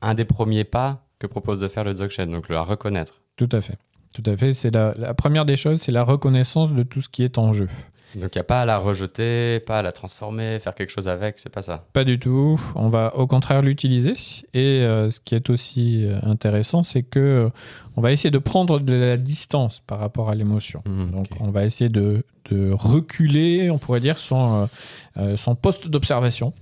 un 0.00 0.14
des 0.14 0.24
premiers 0.24 0.64
pas 0.64 1.04
que 1.18 1.26
propose 1.26 1.60
de 1.60 1.68
faire 1.68 1.84
le 1.84 1.92
Dzogchen. 1.92 2.30
Donc, 2.30 2.48
le 2.48 2.58
reconnaître. 2.60 3.20
tout 3.36 3.48
à 3.52 3.60
fait 3.60 3.76
tout 4.22 4.30
à 4.30 4.36
fait 4.36 4.52
c'est 4.52 4.72
la, 4.74 4.94
la 4.96 5.12
première 5.14 5.44
des 5.44 5.56
choses 5.56 5.80
c'est 5.82 5.92
la 5.92 6.04
reconnaissance 6.04 6.72
de 6.72 6.82
tout 6.82 7.02
ce 7.02 7.08
qui 7.08 7.22
est 7.22 7.36
en 7.38 7.52
jeu 7.52 7.68
Donc, 8.14 8.34
il 8.34 8.38
n'y 8.38 8.40
a 8.40 8.44
pas 8.44 8.62
à 8.62 8.64
la 8.64 8.78
rejeter, 8.78 9.60
pas 9.60 9.78
à 9.80 9.82
la 9.82 9.92
transformer, 9.92 10.58
faire 10.58 10.74
quelque 10.74 10.90
chose 10.90 11.06
avec. 11.08 11.38
C'est 11.38 11.50
pas 11.52 11.60
ça. 11.60 11.84
Pas 11.92 12.04
du 12.04 12.18
tout. 12.18 12.58
On 12.74 12.88
va 12.88 13.14
au 13.16 13.26
contraire 13.26 13.60
l'utiliser. 13.60 14.14
Et 14.54 14.80
euh, 14.80 15.10
ce 15.10 15.20
qui 15.20 15.34
est 15.34 15.50
aussi 15.50 16.06
euh, 16.06 16.18
intéressant, 16.22 16.82
c'est 16.82 17.02
que 17.02 17.18
euh, 17.20 17.48
on 17.96 18.00
va 18.00 18.12
essayer 18.12 18.30
de 18.30 18.38
prendre 18.38 18.80
de 18.80 18.94
la 18.94 19.16
distance 19.18 19.82
par 19.86 19.98
rapport 19.98 20.30
à 20.30 20.34
l'émotion. 20.34 20.80
Mhm, 20.86 21.10
Donc, 21.10 21.26
on 21.40 21.50
va 21.50 21.64
essayer 21.66 21.90
de, 21.90 22.24
de 22.50 22.70
reculer, 22.72 23.70
on 23.70 23.76
pourrait 23.78 24.00
dire, 24.00 24.16
son, 24.16 24.62
euh, 24.62 24.66
euh, 25.18 25.36
son 25.36 25.54
poste 25.54 25.86
d'observation. 25.88 26.54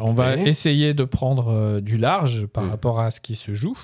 On 0.00 0.14
va 0.14 0.36
essayer 0.36 0.94
de 0.94 1.04
prendre 1.04 1.48
euh, 1.48 1.80
du 1.80 1.96
large 1.98 2.46
par 2.46 2.64
Mhm. 2.64 2.70
rapport 2.70 3.00
à 3.00 3.10
ce 3.10 3.20
qui 3.20 3.34
se 3.36 3.52
joue. 3.54 3.76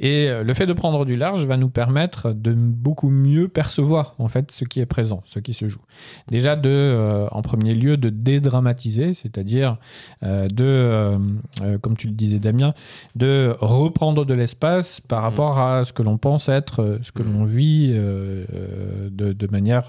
Et 0.00 0.28
euh, 0.28 0.42
le 0.42 0.54
fait 0.54 0.66
de 0.66 0.72
prendre 0.72 1.04
du 1.04 1.14
large 1.16 1.44
va 1.44 1.56
nous 1.56 1.68
permettre 1.68 2.32
de 2.32 2.52
beaucoup 2.52 3.08
mieux 3.08 3.46
percevoir 3.48 4.14
en 4.18 4.26
fait 4.28 4.50
ce 4.50 4.64
qui 4.64 4.80
est 4.80 4.86
présent, 4.86 5.22
ce 5.24 5.38
qui 5.38 5.52
se 5.52 5.68
joue. 5.68 5.80
Déjà 6.28 6.56
de, 6.56 6.68
euh, 6.68 7.28
en 7.30 7.42
premier 7.42 7.74
lieu, 7.74 7.96
de 7.96 8.08
dédramatiser, 8.08 9.14
c'est-à-dire 9.14 9.78
euh, 10.24 10.48
de, 10.48 10.64
euh, 10.64 11.78
comme 11.80 11.96
tu 11.96 12.08
le 12.08 12.12
disais 12.14 12.38
Damien, 12.40 12.74
de 13.14 13.54
reprendre 13.60 14.24
de 14.24 14.34
l'espace 14.34 15.00
par 15.00 15.20
Mhm. 15.20 15.24
rapport 15.24 15.58
à 15.60 15.84
ce 15.84 15.92
que 15.92 16.02
l'on 16.02 16.18
pense 16.18 16.48
être, 16.48 16.98
ce 17.02 17.12
que 17.12 17.22
Mhm. 17.22 17.32
l'on 17.32 17.44
vit 17.44 17.92
de, 17.92 19.32
de 19.32 19.46
manière, 19.48 19.88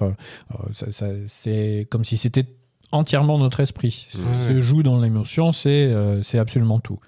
c'est 1.27 1.87
comme 1.89 2.03
si 2.03 2.17
c'était 2.17 2.45
entièrement 2.93 3.37
notre 3.39 3.59
esprit. 3.59 4.07
Ce 4.11 4.17
qui 4.17 4.53
se 4.53 4.59
joue 4.59 4.83
dans 4.83 5.01
l'émotion, 5.01 5.51
c'est 5.51 5.69
euh, 5.69 6.21
c'est 6.21 6.37
absolument 6.37 6.79
tout. 6.79 6.99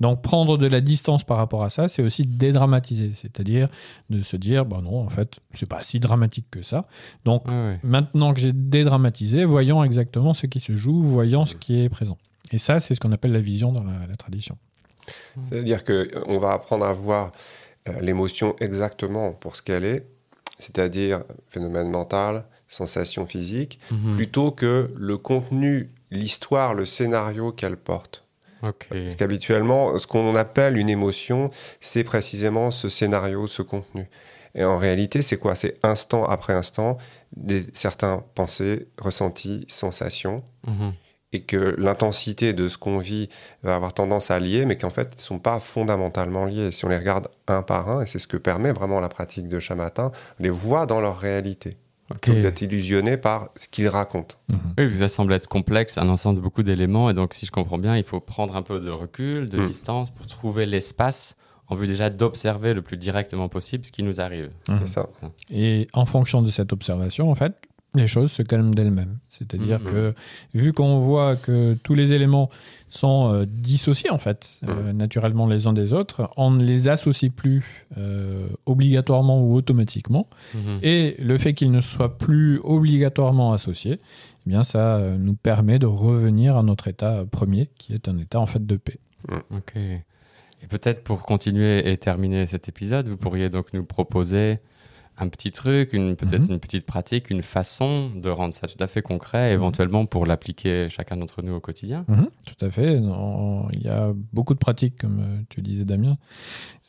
Donc 0.00 0.22
prendre 0.22 0.56
de 0.56 0.66
la 0.66 0.80
distance 0.80 1.24
par 1.24 1.36
rapport 1.36 1.64
à 1.64 1.70
ça, 1.70 1.88
c'est 1.88 2.02
aussi 2.02 2.22
dédramatiser, 2.22 3.10
c'est-à-dire 3.12 3.68
de 4.08 4.22
se 4.22 4.36
dire, 4.36 4.64
bon 4.64 4.82
non, 4.82 5.00
en 5.00 5.08
fait, 5.08 5.40
c'est 5.52 5.68
pas 5.68 5.82
si 5.82 5.98
dramatique 5.98 6.46
que 6.50 6.62
ça. 6.62 6.86
Donc 7.24 7.48
ouais. 7.48 7.78
maintenant 7.82 8.32
que 8.32 8.40
j'ai 8.40 8.52
dédramatisé, 8.52 9.44
voyons 9.44 9.82
exactement 9.82 10.32
ce 10.32 10.46
qui 10.46 10.60
se 10.60 10.76
joue, 10.76 11.02
voyons 11.02 11.44
ce 11.44 11.56
qui 11.56 11.82
est 11.82 11.88
présent. 11.88 12.18
Et 12.52 12.58
ça, 12.58 12.80
c'est 12.80 12.94
ce 12.94 13.00
qu'on 13.00 13.12
appelle 13.12 13.32
la 13.32 13.40
vision 13.40 13.72
dans 13.72 13.82
la, 13.84 14.06
la 14.08 14.14
tradition. 14.14 14.56
C'est-à-dire 15.48 15.82
qu'on 15.84 16.38
va 16.38 16.52
apprendre 16.52 16.84
à 16.84 16.92
voir 16.92 17.32
euh, 17.88 18.00
l'émotion 18.00 18.54
exactement 18.60 19.32
pour 19.32 19.56
ce 19.56 19.62
qu'elle 19.62 19.84
est, 19.84 20.06
c'est-à-dire 20.60 21.24
phénomène 21.48 21.90
mental, 21.90 22.44
sensation 22.72 23.26
physique, 23.26 23.78
Mhm. 23.90 24.16
plutôt 24.16 24.50
que 24.50 24.90
le 24.96 25.18
contenu, 25.18 25.90
l'histoire, 26.10 26.74
le 26.74 26.84
scénario 26.84 27.52
qu'elle 27.52 27.76
porte. 27.76 28.24
Parce 28.88 29.16
qu'habituellement, 29.16 29.98
ce 29.98 30.06
qu'on 30.06 30.34
appelle 30.36 30.76
une 30.78 30.88
émotion, 30.88 31.50
c'est 31.80 32.04
précisément 32.04 32.70
ce 32.70 32.88
scénario, 32.88 33.46
ce 33.48 33.60
contenu. 33.62 34.08
Et 34.54 34.64
en 34.64 34.78
réalité, 34.78 35.20
c'est 35.22 35.36
quoi? 35.36 35.54
C'est 35.56 35.78
instant 35.82 36.24
après 36.26 36.52
instant, 36.52 36.96
des, 37.36 37.64
certains 37.72 38.22
pensées, 38.36 38.86
ressentis, 38.98 39.64
sensations, 39.68 40.44
Mhm. 40.68 40.92
et 41.32 41.40
que 41.42 41.74
l'intensité 41.78 42.52
de 42.52 42.68
ce 42.68 42.78
qu'on 42.78 42.98
vit 42.98 43.28
va 43.64 43.74
avoir 43.74 43.94
tendance 43.94 44.30
à 44.30 44.38
lier, 44.38 44.64
mais 44.66 44.76
qu'en 44.76 44.90
fait, 44.90 45.08
ils 45.12 45.16
ne 45.16 45.20
sont 45.22 45.38
pas 45.40 45.58
fondamentalement 45.58 46.44
liés. 46.44 46.70
Si 46.70 46.84
on 46.84 46.88
les 46.88 46.98
regarde 46.98 47.28
un 47.48 47.62
par 47.62 47.88
un, 47.90 48.02
et 48.02 48.06
c'est 48.06 48.18
ce 48.20 48.26
que 48.28 48.36
permet 48.36 48.70
vraiment 48.72 49.00
la 49.00 49.08
pratique 49.08 49.48
de 49.48 49.58
Shamatin, 49.58 50.12
on 50.38 50.42
les 50.42 50.50
voit 50.50 50.86
dans 50.86 51.00
leur 51.00 51.18
réalité. 51.18 51.78
Ok. 52.14 52.28
Vous 52.28 52.44
êtes 52.46 52.60
illusionné 52.62 53.16
par 53.16 53.48
ce 53.56 53.68
qu'ils 53.68 53.88
racontent. 53.88 54.36
Mhm. 54.48 54.58
Oui, 54.78 54.98
ça 54.98 55.08
semble 55.08 55.32
être 55.32 55.48
complexe, 55.48 55.98
un 55.98 56.08
ensemble 56.08 56.36
de 56.36 56.40
beaucoup 56.42 56.62
d'éléments, 56.62 57.10
et 57.10 57.14
donc 57.14 57.34
si 57.34 57.46
je 57.46 57.50
comprends 57.50 57.78
bien, 57.78 57.96
il 57.96 58.04
faut 58.04 58.20
prendre 58.20 58.54
un 58.56 58.62
peu 58.62 58.80
de 58.80 58.90
recul, 58.90 59.48
de 59.48 59.58
Mm. 59.58 59.66
distance 59.66 60.10
pour 60.10 60.26
trouver 60.26 60.66
l'espace 60.66 61.36
en 61.68 61.74
vue 61.74 61.86
déjà 61.86 62.10
d'observer 62.10 62.74
le 62.74 62.82
plus 62.82 62.96
directement 62.98 63.48
possible 63.48 63.84
ce 63.86 63.92
qui 63.92 64.02
nous 64.02 64.20
arrive. 64.20 64.50
Mhm. 64.68 64.80
C'est 64.84 64.92
ça. 64.94 65.08
Et 65.50 65.88
en 65.94 66.04
fonction 66.04 66.42
de 66.42 66.50
cette 66.50 66.72
observation, 66.72 67.30
en 67.30 67.34
fait, 67.34 67.54
les 67.94 68.06
choses 68.06 68.32
se 68.32 68.42
calment 68.42 68.74
d'elles-mêmes. 68.74 69.18
C'est-à-dire 69.28 69.78
Mhm. 69.80 69.90
que, 69.92 70.14
vu 70.54 70.72
qu'on 70.72 70.98
voit 71.00 71.36
que 71.36 71.74
tous 71.82 71.94
les 71.94 72.12
éléments 72.12 72.48
sont 72.88 73.32
euh, 73.32 73.44
dissociés, 73.46 74.10
en 74.10 74.18
fait, 74.18 74.58
euh, 74.66 74.92
naturellement 74.92 75.46
les 75.46 75.66
uns 75.66 75.72
des 75.72 75.92
autres, 75.92 76.30
on 76.36 76.50
ne 76.50 76.62
les 76.64 76.88
associe 76.88 77.30
plus 77.30 77.86
euh, 77.98 78.48
obligatoirement 78.66 79.42
ou 79.42 79.54
automatiquement. 79.54 80.26
Mhm. 80.54 80.78
Et 80.82 81.16
le 81.18 81.36
fait 81.38 81.52
qu'ils 81.54 81.70
ne 81.70 81.80
soient 81.80 82.16
plus 82.16 82.60
obligatoirement 82.64 83.52
associés, 83.52 84.00
eh 84.46 84.48
bien, 84.50 84.62
ça 84.62 84.98
nous 85.18 85.34
permet 85.34 85.78
de 85.78 85.86
revenir 85.86 86.56
à 86.56 86.62
notre 86.62 86.88
état 86.88 87.24
premier, 87.30 87.68
qui 87.78 87.92
est 87.94 88.08
un 88.08 88.18
état, 88.18 88.40
en 88.40 88.46
fait, 88.46 88.66
de 88.66 88.76
paix. 88.76 88.98
Ok. 89.50 89.74
Et 89.76 90.66
peut-être 90.68 91.02
pour 91.04 91.22
continuer 91.22 91.90
et 91.90 91.96
terminer 91.96 92.46
cet 92.46 92.68
épisode, 92.68 93.08
vous 93.08 93.16
pourriez 93.16 93.50
donc 93.50 93.72
nous 93.72 93.84
proposer 93.84 94.58
un 95.18 95.28
petit 95.28 95.52
truc, 95.52 95.92
une, 95.92 96.16
peut-être 96.16 96.44
Mhm. 96.46 96.52
une 96.52 96.58
petite 96.60 96.86
pratique, 96.86 97.30
une 97.30 97.42
façon 97.42 98.10
de 98.14 98.28
rendre 98.30 98.54
ça 98.54 98.66
tout 98.66 98.82
à 98.82 98.86
fait 98.86 99.02
concret, 99.02 99.52
éventuellement 99.52 100.06
pour 100.06 100.24
l'appliquer 100.26 100.88
chacun 100.88 101.16
d'entre 101.18 101.42
nous 101.42 101.52
au 101.54 101.60
quotidien. 101.60 102.04
Mhm, 102.08 102.28
tout 102.46 102.64
à 102.64 102.70
fait. 102.70 102.96
Il 102.96 103.82
y 103.82 103.88
a 103.88 104.12
beaucoup 104.32 104.54
de 104.54 104.58
pratiques, 104.58 104.96
comme 104.98 105.20
euh, 105.20 105.42
tu 105.50 105.60
disais, 105.60 105.84
Damien, 105.84 106.16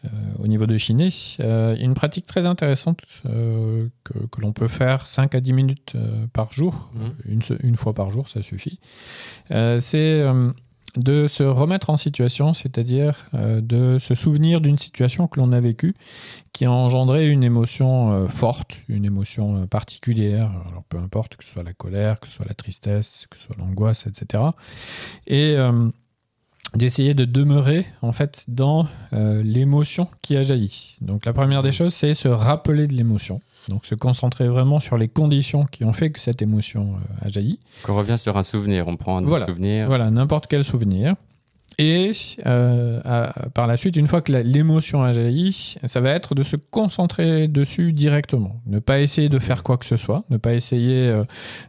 euh, 0.05 0.07
au 0.39 0.47
niveau 0.47 0.65
de 0.65 0.77
Chiné. 0.77 1.09
Euh, 1.41 1.75
une 1.77 1.93
pratique 1.93 2.25
très 2.25 2.45
intéressante 2.45 2.99
euh, 3.25 3.87
que, 4.03 4.17
que 4.31 4.41
l'on 4.41 4.53
peut 4.53 4.67
faire 4.69 5.05
5 5.07 5.35
à 5.35 5.41
10 5.41 5.53
minutes 5.53 5.95
par 6.31 6.53
jour, 6.53 6.91
Mhm. 6.95 7.13
une, 7.25 7.41
une 7.61 7.75
fois 7.77 7.93
par 7.93 8.09
jour, 8.09 8.29
ça 8.29 8.41
suffit. 8.41 8.79
C'est 9.49 10.23
de 10.95 11.27
se 11.27 11.43
remettre 11.43 11.89
en 11.89 11.97
situation, 11.97 12.53
c'est-à-dire 12.53 13.27
euh, 13.33 13.61
de 13.61 13.97
se 13.97 14.13
souvenir 14.13 14.61
d'une 14.61 14.77
situation 14.77 15.27
que 15.27 15.39
l'on 15.39 15.51
a 15.51 15.59
vécue 15.59 15.95
qui 16.51 16.65
a 16.65 16.71
engendré 16.71 17.27
une 17.29 17.43
émotion 17.43 18.11
euh, 18.11 18.27
forte, 18.27 18.75
une 18.87 19.05
émotion 19.05 19.63
euh, 19.63 19.65
particulière, 19.65 20.51
alors 20.69 20.83
peu 20.87 20.97
importe 20.97 21.35
que 21.35 21.43
ce 21.43 21.51
soit 21.51 21.63
la 21.63 21.73
colère, 21.73 22.19
que 22.19 22.27
ce 22.27 22.35
soit 22.35 22.45
la 22.47 22.53
tristesse, 22.53 23.25
que 23.29 23.37
ce 23.37 23.45
soit 23.45 23.55
l'angoisse, 23.57 24.05
etc. 24.05 24.43
Et 25.25 25.55
d'essayer 26.75 27.13
de 27.13 27.25
demeurer 27.25 27.85
en 28.01 28.11
fait 28.11 28.45
dans 28.47 28.87
l'émotion 29.11 30.07
qui 30.21 30.35
a 30.35 30.43
jailli. 30.43 30.95
Donc 31.01 31.25
la 31.25 31.33
première 31.33 31.63
des 31.63 31.71
choses, 31.71 31.93
c'est 31.93 32.13
se 32.13 32.27
rappeler 32.27 32.87
de 32.87 32.95
l'émotion. 32.95 33.39
Donc 33.69 33.85
se 33.85 33.95
concentrer 33.95 34.47
vraiment 34.47 34.79
sur 34.79 34.97
les 34.97 35.07
conditions 35.07 35.65
qui 35.65 35.85
ont 35.85 35.93
fait 35.93 36.11
que 36.11 36.19
cette 36.19 36.41
émotion 36.41 36.95
euh, 37.21 37.25
a 37.25 37.29
jailli. 37.29 37.59
Qu'on 37.83 37.95
revient 37.95 38.17
sur 38.17 38.35
un 38.37 38.43
souvenir, 38.43 38.87
on 38.87 38.97
prend 38.97 39.17
un 39.17 39.21
Voilà. 39.21 39.45
souvenirs. 39.45 39.87
Voilà, 39.87 40.11
n'importe 40.11 40.47
quel 40.47 40.63
souvenir. 40.63 41.15
Et 41.79 42.11
euh, 42.45 42.99
à- 43.05 43.49
par 43.53 43.67
la 43.67 43.77
suite, 43.77 43.95
une 43.95 44.07
fois 44.07 44.21
que 44.21 44.31
l'émotion 44.31 45.01
a 45.03 45.13
jailli, 45.13 45.75
ça 45.85 45.99
va 46.01 46.09
être 46.11 46.35
de 46.35 46.43
se 46.43 46.55
concentrer 46.55 47.47
dessus 47.47 47.93
directement. 47.93 48.61
Ne 48.67 48.79
pas 48.79 48.99
essayer 48.99 49.29
de 49.29 49.39
faire 49.39 49.63
quoi 49.63 49.77
que 49.77 49.85
ce 49.85 49.95
soit. 49.95 50.23
Ne 50.29 50.37
pas 50.37 50.53
essayer 50.53 51.07
euh, 51.07 51.23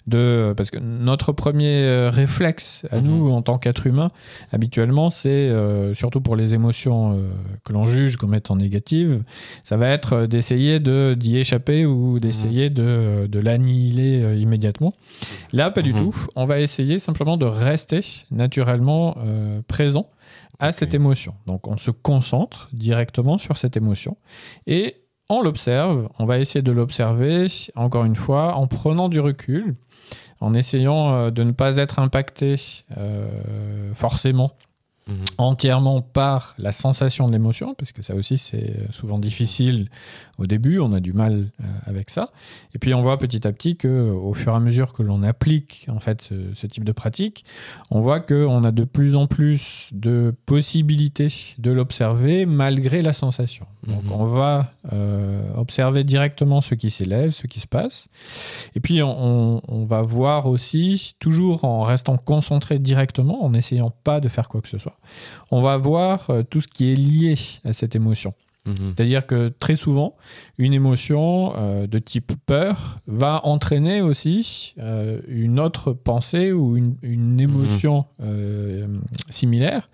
de... 0.07 0.53
Parce 0.57 0.71
que 0.71 0.79
notre 0.79 1.33
premier 1.33 1.85
euh, 1.85 2.11
réflexe 2.11 2.85
à 2.91 3.01
Mhm. 3.01 3.07
nous, 3.07 3.31
en 3.31 3.43
tant 3.43 3.59
qu'être 3.59 3.87
humain, 3.87 4.11
habituellement, 4.53 5.11
c'est, 5.11 5.51
surtout 5.95 6.21
pour 6.21 6.37
les 6.37 6.55
émotions 6.55 7.19
que 7.65 7.73
l'on 7.73 7.87
juge 7.87 8.17
comme 8.17 8.35
étant 8.35 8.57
négatives, 8.57 9.23
ça 9.63 9.77
va 9.77 9.89
être 9.89 10.27
d'essayer 10.27 10.81
de, 10.81 11.15
d'y 11.15 11.37
échapper 11.39 11.87
ou 11.87 12.19
d'essayer 12.21 12.71
de, 12.71 13.27
de 13.27 13.39
l'annihiler 13.39 14.37
immédiatement. 14.41 14.93
Là, 15.53 15.71
pas 15.71 15.83
du 15.83 15.93
Mhm. 15.93 15.99
tout. 16.01 16.17
On 16.37 16.45
va 16.45 16.61
essayer 16.61 16.99
simplement 16.99 17.37
de 17.37 17.47
rester 17.47 18.01
naturellement 18.31 19.17
présent 19.69 19.94
à 20.59 20.73
cette 20.73 20.95
émotion. 20.95 21.35
Donc, 21.47 21.67
on 21.67 21.77
se 21.77 21.91
concentre 21.91 22.69
directement 22.73 23.39
sur 23.39 23.57
cette 23.57 23.77
émotion 23.77 24.17
et 24.67 24.97
on 25.29 25.43
l'observe. 25.43 26.09
On 26.19 26.27
va 26.27 26.39
essayer 26.39 26.63
de 26.63 26.73
l'observer, 26.73 27.47
encore 27.75 28.05
une 28.05 28.17
fois, 28.17 28.55
en 28.57 28.67
prenant 28.67 29.09
du 29.09 29.21
recul, 29.21 29.77
en 30.41 30.55
essayant 30.55 31.13
euh, 31.15 31.31
de 31.31 31.43
ne 31.43 31.53
pas 31.53 31.77
être 31.77 31.99
impacté 31.99 32.57
euh, 32.97 33.93
forcément 33.95 34.53
Mhm. 35.07 35.25
entièrement 35.37 36.01
par 36.01 36.55
la 36.57 36.73
sensation 36.73 37.27
de 37.27 37.33
l'émotion, 37.33 37.75
parce 37.75 37.93
que 37.93 38.01
ça 38.01 38.15
aussi 38.15 38.39
c'est 38.39 38.91
souvent 38.91 39.19
difficile 39.19 39.91
au 40.39 40.47
début, 40.47 40.79
on 40.81 40.93
a 40.93 41.01
du 41.01 41.13
mal 41.13 41.51
euh, 41.61 41.65
avec 41.87 42.11
ça. 42.11 42.31
Et 42.75 42.79
puis 42.79 42.93
on 42.95 43.03
voit 43.03 43.19
petit 43.19 43.47
à 43.47 43.53
petit 43.53 43.77
que 43.77 44.11
au 44.11 44.35
fur 44.35 44.53
et 44.53 44.57
à 44.57 44.61
mesure 44.61 44.93
que 44.93 45.03
l'on 45.03 45.23
applique 45.23 45.87
en 45.89 46.01
fait 46.01 46.23
ce, 46.23 46.35
ce 46.55 46.67
type 46.67 46.85
de 46.85 46.93
pratique, 46.93 47.45
on 47.91 48.01
voit 48.01 48.21
qu'on 48.21 48.65
a 48.65 48.73
de 48.73 48.85
plus 48.85 49.15
en 49.15 49.27
plus 49.27 49.89
de 49.93 50.35
possibilités 50.47 51.33
de 51.59 51.71
l'observer 51.71 52.47
malgré 52.47 53.01
la 53.03 53.13
sensation. 53.13 53.67
Donc 53.87 54.03
Mhm. 54.05 54.13
on 54.13 54.25
va 54.27 54.73
euh, 54.93 55.43
observer 55.57 56.05
directement 56.05 56.61
ce 56.61 56.75
qui 56.75 56.91
s'élève, 56.91 57.31
ce 57.31 57.47
qui 57.47 57.61
se 57.61 57.67
passe. 57.67 58.09
Et 58.75 58.81
puis 58.81 59.03
on, 59.03 59.15
on- 59.57 59.61
on 59.69 59.85
va 59.85 60.03
voir 60.03 60.47
aussi, 60.47 61.15
toujours 61.21 61.65
en 61.65 61.83
restant 61.83 62.17
concentré 62.17 62.79
directement, 62.79 63.45
en 63.45 63.51
n'essayant 63.51 63.91
pas 64.05 64.21
de 64.21 64.29
faire 64.29 64.49
quoi 64.49 64.61
que 64.63 64.69
ce 64.69 64.79
soit, 64.79 64.99
on 65.51 65.63
va 65.63 65.77
voir 65.77 66.29
euh, 66.31 66.43
tout 66.43 66.61
ce 66.61 66.67
qui 66.67 66.91
est 66.93 66.97
lié 66.97 67.37
à 67.65 67.73
cette 67.73 67.95
émotion. 67.95 68.35
Mhm. 68.67 68.77
C'est-à-dire 68.87 69.27
que 69.27 69.49
très 69.49 69.77
souvent, 69.77 70.17
une 70.57 70.73
émotion 70.73 71.53
euh, 71.57 71.87
de 71.87 71.99
type 71.99 72.33
peur 72.47 72.97
va 73.07 73.41
entraîner 73.45 74.01
aussi 74.01 74.75
euh, 74.79 75.21
une 75.29 75.61
autre 75.61 75.93
pensée 75.93 76.51
ou 76.53 76.77
une, 76.79 76.97
une 77.03 77.39
émotion 77.41 78.07
euh, 78.23 78.87
similaire 79.29 79.91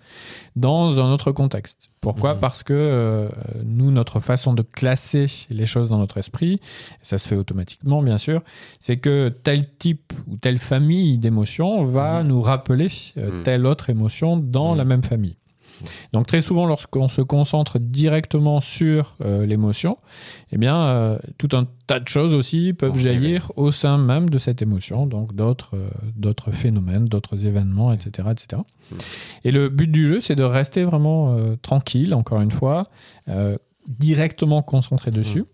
dans 0.55 0.99
un 0.99 1.11
autre 1.11 1.31
contexte. 1.33 1.89
Pourquoi? 1.99 2.33
Mhm. 2.33 2.39
Parce 2.39 2.63
que 2.63 3.29
nous, 3.63 3.91
notre 3.91 4.19
façon 4.19 4.53
de 4.53 4.61
classer 4.63 5.25
les 5.49 5.65
choses 5.65 5.89
dans 5.89 5.97
notre 5.99 6.17
esprit, 6.17 6.59
ça 7.01 7.17
se 7.17 7.27
fait 7.27 7.35
automatiquement 7.35 8.01
bien 8.01 8.17
sûr, 8.17 8.41
c'est 8.79 8.97
que 8.97 9.29
tel 9.43 9.67
type 9.77 10.13
ou 10.27 10.37
telle 10.37 10.57
famille 10.57 11.17
d'émotions 11.17 11.81
va 11.81 12.21
Mhm. 12.23 12.27
nous 12.29 12.41
rappeler 12.41 12.87
Mhm. 13.17 13.43
telle 13.43 13.65
autre 13.65 13.89
émotion 13.89 14.37
dans 14.37 14.71
Mhm. 14.71 14.77
la 14.77 14.85
même 14.85 15.03
famille. 15.03 15.35
Donc 16.13 16.27
très 16.27 16.41
souvent, 16.41 16.65
lorsqu'on 16.65 17.09
se 17.09 17.21
concentre 17.21 17.79
directement 17.79 18.59
sur 18.59 19.15
euh, 19.21 19.45
l'émotion, 19.45 19.97
eh 20.51 20.57
bien, 20.57 20.77
euh, 20.77 21.19
tout 21.37 21.49
un 21.53 21.67
tas 21.87 21.99
de 21.99 22.07
choses 22.07 22.33
aussi 22.33 22.73
peuvent 22.73 22.97
jaillir 22.97 23.51
au 23.55 23.71
sein 23.71 23.97
même 23.97 24.29
de 24.29 24.37
cette 24.37 24.61
émotion, 24.61 25.05
donc 25.05 25.35
d'autres 25.35 25.75
euh, 25.75 25.89
d'autres 26.15 26.51
phénomènes, 26.51 27.05
d'autres 27.05 27.45
événements, 27.45 27.93
etc., 27.93 28.29
etc. 28.31 28.61
Mm. 28.91 28.95
Et 29.45 29.51
le 29.51 29.69
but 29.69 29.91
du 29.91 30.07
jeu, 30.07 30.19
c'est 30.19 30.35
de 30.35 30.43
rester 30.43 30.83
vraiment 30.83 31.35
tranquille, 31.61 32.13
encore 32.13 32.41
une 32.41 32.51
fois, 32.51 32.89
directement 33.87 34.61
concentré 34.61 35.11
dessus. 35.11 35.45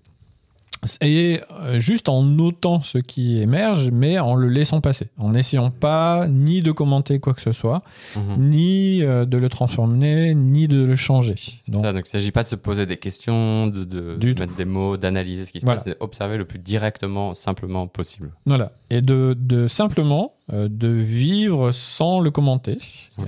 Et 1.02 1.40
euh, 1.64 1.80
juste 1.80 2.08
en 2.10 2.24
notant 2.24 2.82
ce 2.82 2.98
qui 3.00 3.40
émerge, 3.40 3.90
mais 3.92 4.20
en 4.20 4.36
le 4.36 4.48
laissant 4.48 4.80
passer, 4.82 5.10
en 5.18 5.32
n'essayant 5.32 5.72
pas 5.72 6.28
ni 6.28 6.62
de 6.62 6.72
commenter 6.72 7.20
quoi 7.20 7.34
que 7.34 7.42
ce 7.42 7.52
soit, 7.52 7.82
Mhm. 8.16 8.50
ni 8.50 9.04
euh, 9.04 9.26
de 9.26 9.38
le 9.38 9.50
transformer, 9.50 10.34
ni 10.36 10.68
de 10.68 10.84
le 10.84 10.96
changer. 10.96 11.36
Donc, 11.68 11.84
ça, 11.84 11.94
donc 11.94 12.02
il 12.06 12.10
ne 12.10 12.20
s'agit 12.20 12.32
pas 12.32 12.44
de 12.44 12.48
se 12.48 12.56
poser 12.56 12.86
des 12.86 12.98
questions, 12.98 13.68
de, 13.68 13.84
de- 13.84 14.16
Du 14.18 14.34
de 14.34 14.40
mettre 14.40 14.56
des 14.56 14.66
mots, 14.66 14.98
d'analyser 14.98 15.46
ce 15.46 15.52
qui 15.52 15.60
se 15.60 15.66
Voilà. 15.66 15.82
passe, 15.82 15.92
c'est 15.92 15.98
observer 16.02 16.38
le 16.38 16.46
plus 16.46 16.60
directement, 16.60 17.34
simplement 17.34 17.88
possible. 17.88 18.32
voilà. 18.46 18.72
Et 18.90 19.02
de, 19.02 19.36
de 19.38 19.68
simplement 19.68 20.34
euh, 20.54 20.70
de 20.70 20.88
vivre 20.88 21.72
sans 21.74 22.20
le 22.22 22.32
commenter. 22.32 22.80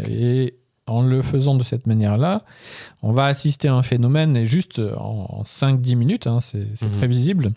Et 0.08 0.54
en 0.90 1.02
le 1.02 1.22
faisant 1.22 1.56
de 1.56 1.64
cette 1.64 1.88
manière-là, 1.88 2.44
on 3.02 3.12
va 3.12 3.26
assister 3.26 3.68
à 3.68 3.74
un 3.76 3.84
phénomène, 3.84 4.36
et 4.36 4.46
juste 4.46 4.80
en, 4.98 5.44
5-10 5.46 5.96
minutes, 5.96 6.28
hein, 6.28 6.40
c'est 6.42 6.68
Mhm. 6.82 6.92
très 6.92 7.08
visible, 7.08 7.52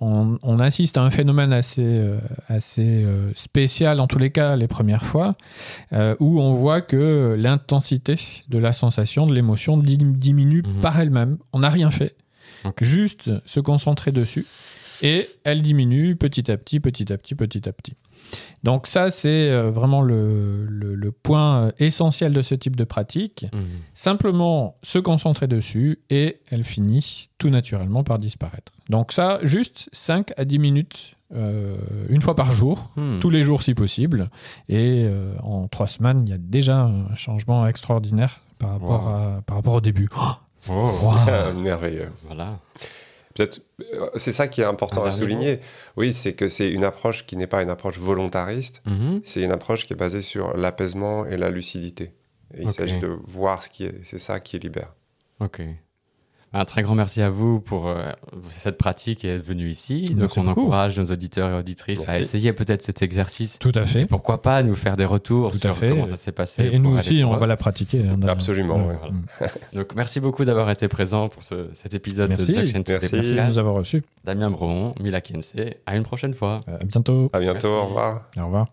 on, 0.00 0.38
on 0.42 0.58
assiste 0.60 0.98
à 0.98 1.02
un 1.02 1.10
phénomène 1.10 1.52
assez, 1.52 1.82
euh, 1.84 2.18
assez 2.48 3.04
euh, 3.04 3.32
spécial, 3.34 4.00
en 4.00 4.06
tous 4.06 4.18
les 4.18 4.30
cas 4.30 4.56
les 4.56 4.68
premières 4.68 5.04
fois, 5.04 5.34
euh, 5.92 6.14
où 6.20 6.40
on 6.40 6.52
voit 6.52 6.80
que 6.80 7.34
l'intensité 7.38 8.16
de 8.48 8.58
la 8.58 8.72
sensation, 8.72 9.26
de 9.26 9.34
l'émotion 9.34 9.76
di- 9.78 9.96
diminue 9.98 10.62
Mhm. 10.66 10.80
par 10.80 10.98
elle-même. 11.00 11.38
On 11.52 11.60
n'a 11.60 11.70
rien 11.70 11.90
fait, 11.90 12.14
juste 12.80 13.30
se 13.46 13.60
concentrer 13.60 14.12
dessus, 14.12 14.46
et 15.02 15.28
elle 15.44 15.60
diminue 15.62 16.16
petit 16.16 16.50
à 16.50 16.56
petit, 16.56 16.80
petit 16.80 17.12
à 17.12 17.18
petit, 17.18 17.34
petit 17.34 17.68
à 17.68 17.72
petit. 17.72 17.94
Donc 18.62 18.86
ça, 18.86 19.10
c'est 19.10 19.50
euh, 19.50 19.70
vraiment 19.70 20.00
le, 20.02 20.64
le- 20.66 20.94
le 20.94 21.12
point 21.12 21.64
euh, 21.66 21.72
essentiel 21.78 22.32
de 22.32 22.42
ce 22.42 22.54
type 22.54 22.76
de 22.76 22.84
pratique. 22.84 23.46
Mhm. 23.52 23.64
Simplement 23.92 24.76
se 24.82 24.98
concentrer 24.98 25.46
dessus 25.46 26.00
et 26.10 26.40
elle 26.50 26.64
finit 26.64 27.28
tout 27.38 27.50
naturellement 27.50 28.04
par 28.04 28.18
disparaître. 28.18 28.72
Donc 28.90 29.12
ça, 29.12 29.38
juste 29.42 29.88
5 29.92 30.32
à 30.36 30.44
10 30.44 30.58
minutes, 30.58 31.16
euh, 31.34 31.76
une 32.08 32.22
fois 32.22 32.36
par 32.36 32.52
jour, 32.52 32.90
Hmm. 32.96 33.18
tous 33.20 33.30
les 33.30 33.42
jours 33.42 33.62
si 33.62 33.74
possible. 33.74 34.30
Et 34.68 35.04
euh, 35.06 35.34
en 35.42 35.68
trois 35.68 35.88
semaines, 35.88 36.22
il 36.24 36.30
y 36.30 36.32
a 36.34 36.38
déjà 36.38 36.82
un 36.82 37.14
changement 37.16 37.66
extraordinaire 37.66 38.40
par 38.58 38.70
rapport, 38.70 39.04
Wow. 39.04 39.08
à, 39.10 39.42
par 39.46 39.56
rapport 39.56 39.74
au 39.74 39.80
début. 39.80 40.08
Oh, 40.16 40.22
Oh, 40.70 40.90
wow. 41.02 41.52
Merveilleux. 41.60 42.10
Voilà. 42.26 42.58
Peut-être, 43.34 43.60
euh, 43.92 44.08
c'est 44.14 44.32
ça 44.32 44.46
qui 44.46 44.60
est 44.60 44.64
important 44.64 45.04
à 45.04 45.10
souligner. 45.10 45.60
Oui, 45.96 46.14
c'est 46.14 46.34
que 46.34 46.46
c'est 46.46 46.70
une 46.70 46.84
approche 46.84 47.26
qui 47.26 47.36
n'est 47.36 47.48
pas 47.48 47.62
une 47.62 47.70
approche 47.70 47.98
volontariste. 47.98 48.80
Mhm. 48.86 49.22
C'est 49.24 49.42
une 49.42 49.50
approche 49.50 49.86
qui 49.86 49.92
est 49.92 49.96
basée 49.96 50.22
sur 50.22 50.56
l'apaisement 50.56 51.26
et 51.26 51.36
la 51.36 51.50
lucidité. 51.50 52.12
Et 52.56 52.62
il 52.62 52.72
s'agit 52.72 53.00
de 53.00 53.08
voir 53.26 53.62
ce 53.62 53.68
qui 53.68 53.84
est, 53.84 54.04
c'est 54.04 54.20
ça 54.20 54.38
qui 54.38 54.58
libère. 54.60 54.94
Ok. 55.40 55.62
Un 56.56 56.64
très 56.64 56.82
grand 56.82 56.94
merci 56.94 57.20
à 57.20 57.30
vous 57.30 57.58
pour 57.60 57.88
euh, 57.88 58.10
cette 58.50 58.78
pratique 58.78 59.24
et 59.24 59.28
être 59.34 59.44
venu 59.44 59.68
ici. 59.68 60.04
Donc, 60.04 60.18
Merci 60.18 60.38
on 60.38 60.44
beaucoup. 60.44 60.60
encourage 60.62 60.98
nos 60.98 61.06
auditeurs 61.06 61.50
et 61.50 61.58
auditrices 61.58 62.08
à 62.08 62.18
essayer 62.20 62.52
peut-être 62.52 62.82
cet 62.82 63.02
exercice. 63.02 63.58
Tout 63.58 63.72
à 63.74 63.84
fait. 63.84 64.02
Et 64.02 64.06
pourquoi 64.06 64.40
pas 64.40 64.62
nous 64.62 64.76
faire 64.76 64.96
des 64.96 65.04
retours 65.04 65.50
Tout 65.50 65.58
à 65.58 65.60
sur 65.60 65.76
fait. 65.76 65.90
comment 65.90 66.06
ça 66.06 66.16
s'est 66.16 66.32
passé. 66.32 66.70
Et, 66.72 66.78
nous 66.78 66.96
aussi, 66.96 67.22
on 67.24 67.36
va 67.36 67.46
la 67.46 67.56
pratiquer. 67.56 68.02
hein. 68.08 68.18
Absolument, 68.28 68.76
Ouais, 68.86 68.94
mm. 69.10 69.46
Donc, 69.78 69.94
merci 69.96 70.20
beaucoup 70.20 70.44
d'avoir 70.44 70.70
été 70.70 70.86
présent 70.88 71.28
pour 71.28 71.42
ce- 71.42 71.68
cet 71.74 71.92
épisode 71.94 72.28
Merci. 72.28 72.52
de 72.52 72.58
Action 72.60 72.82
Merci. 72.86 73.08
Merci 73.12 73.34
de 73.34 73.40
nous 73.42 73.58
avoir 73.58 73.74
reçus. 73.74 74.02
Damien 74.24 74.50
Bron, 74.50 74.94
Mila 75.00 75.20
Kensei. 75.20 75.78
À 75.86 75.96
une 75.96 76.04
prochaine 76.04 76.34
fois. 76.34 76.60
Euh, 76.68 76.76
À 76.80 76.84
bientôt. 76.84 77.30
À 77.32 77.40
bientôt, 77.40 77.54
Merci. 77.54 77.66
au 77.66 77.86
revoir. 77.86 78.22
Au 78.38 78.44
revoir. 78.44 78.66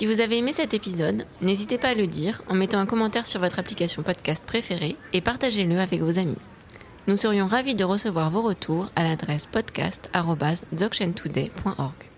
Si 0.00 0.06
vous 0.06 0.22
avez 0.22 0.38
aimé 0.38 0.54
cet 0.54 0.72
épisode, 0.72 1.26
n'hésitez 1.42 1.76
pas 1.76 1.88
à 1.88 1.94
le 1.94 2.06
dire 2.06 2.42
en 2.48 2.54
mettant 2.54 2.78
un 2.78 2.86
commentaire 2.86 3.26
sur 3.26 3.38
votre 3.38 3.58
application 3.58 4.02
podcast 4.02 4.42
préférée 4.42 4.96
et 5.12 5.20
partagez-le 5.20 5.78
avec 5.78 6.00
vos 6.00 6.18
amis. 6.18 6.38
Nous 7.06 7.18
serions 7.18 7.46
ravis 7.46 7.74
de 7.74 7.84
recevoir 7.84 8.30
vos 8.30 8.40
retours 8.40 8.88
à 8.96 9.04
l'adresse 9.04 9.46
podcast.dzogchentoday.org. 9.46 12.09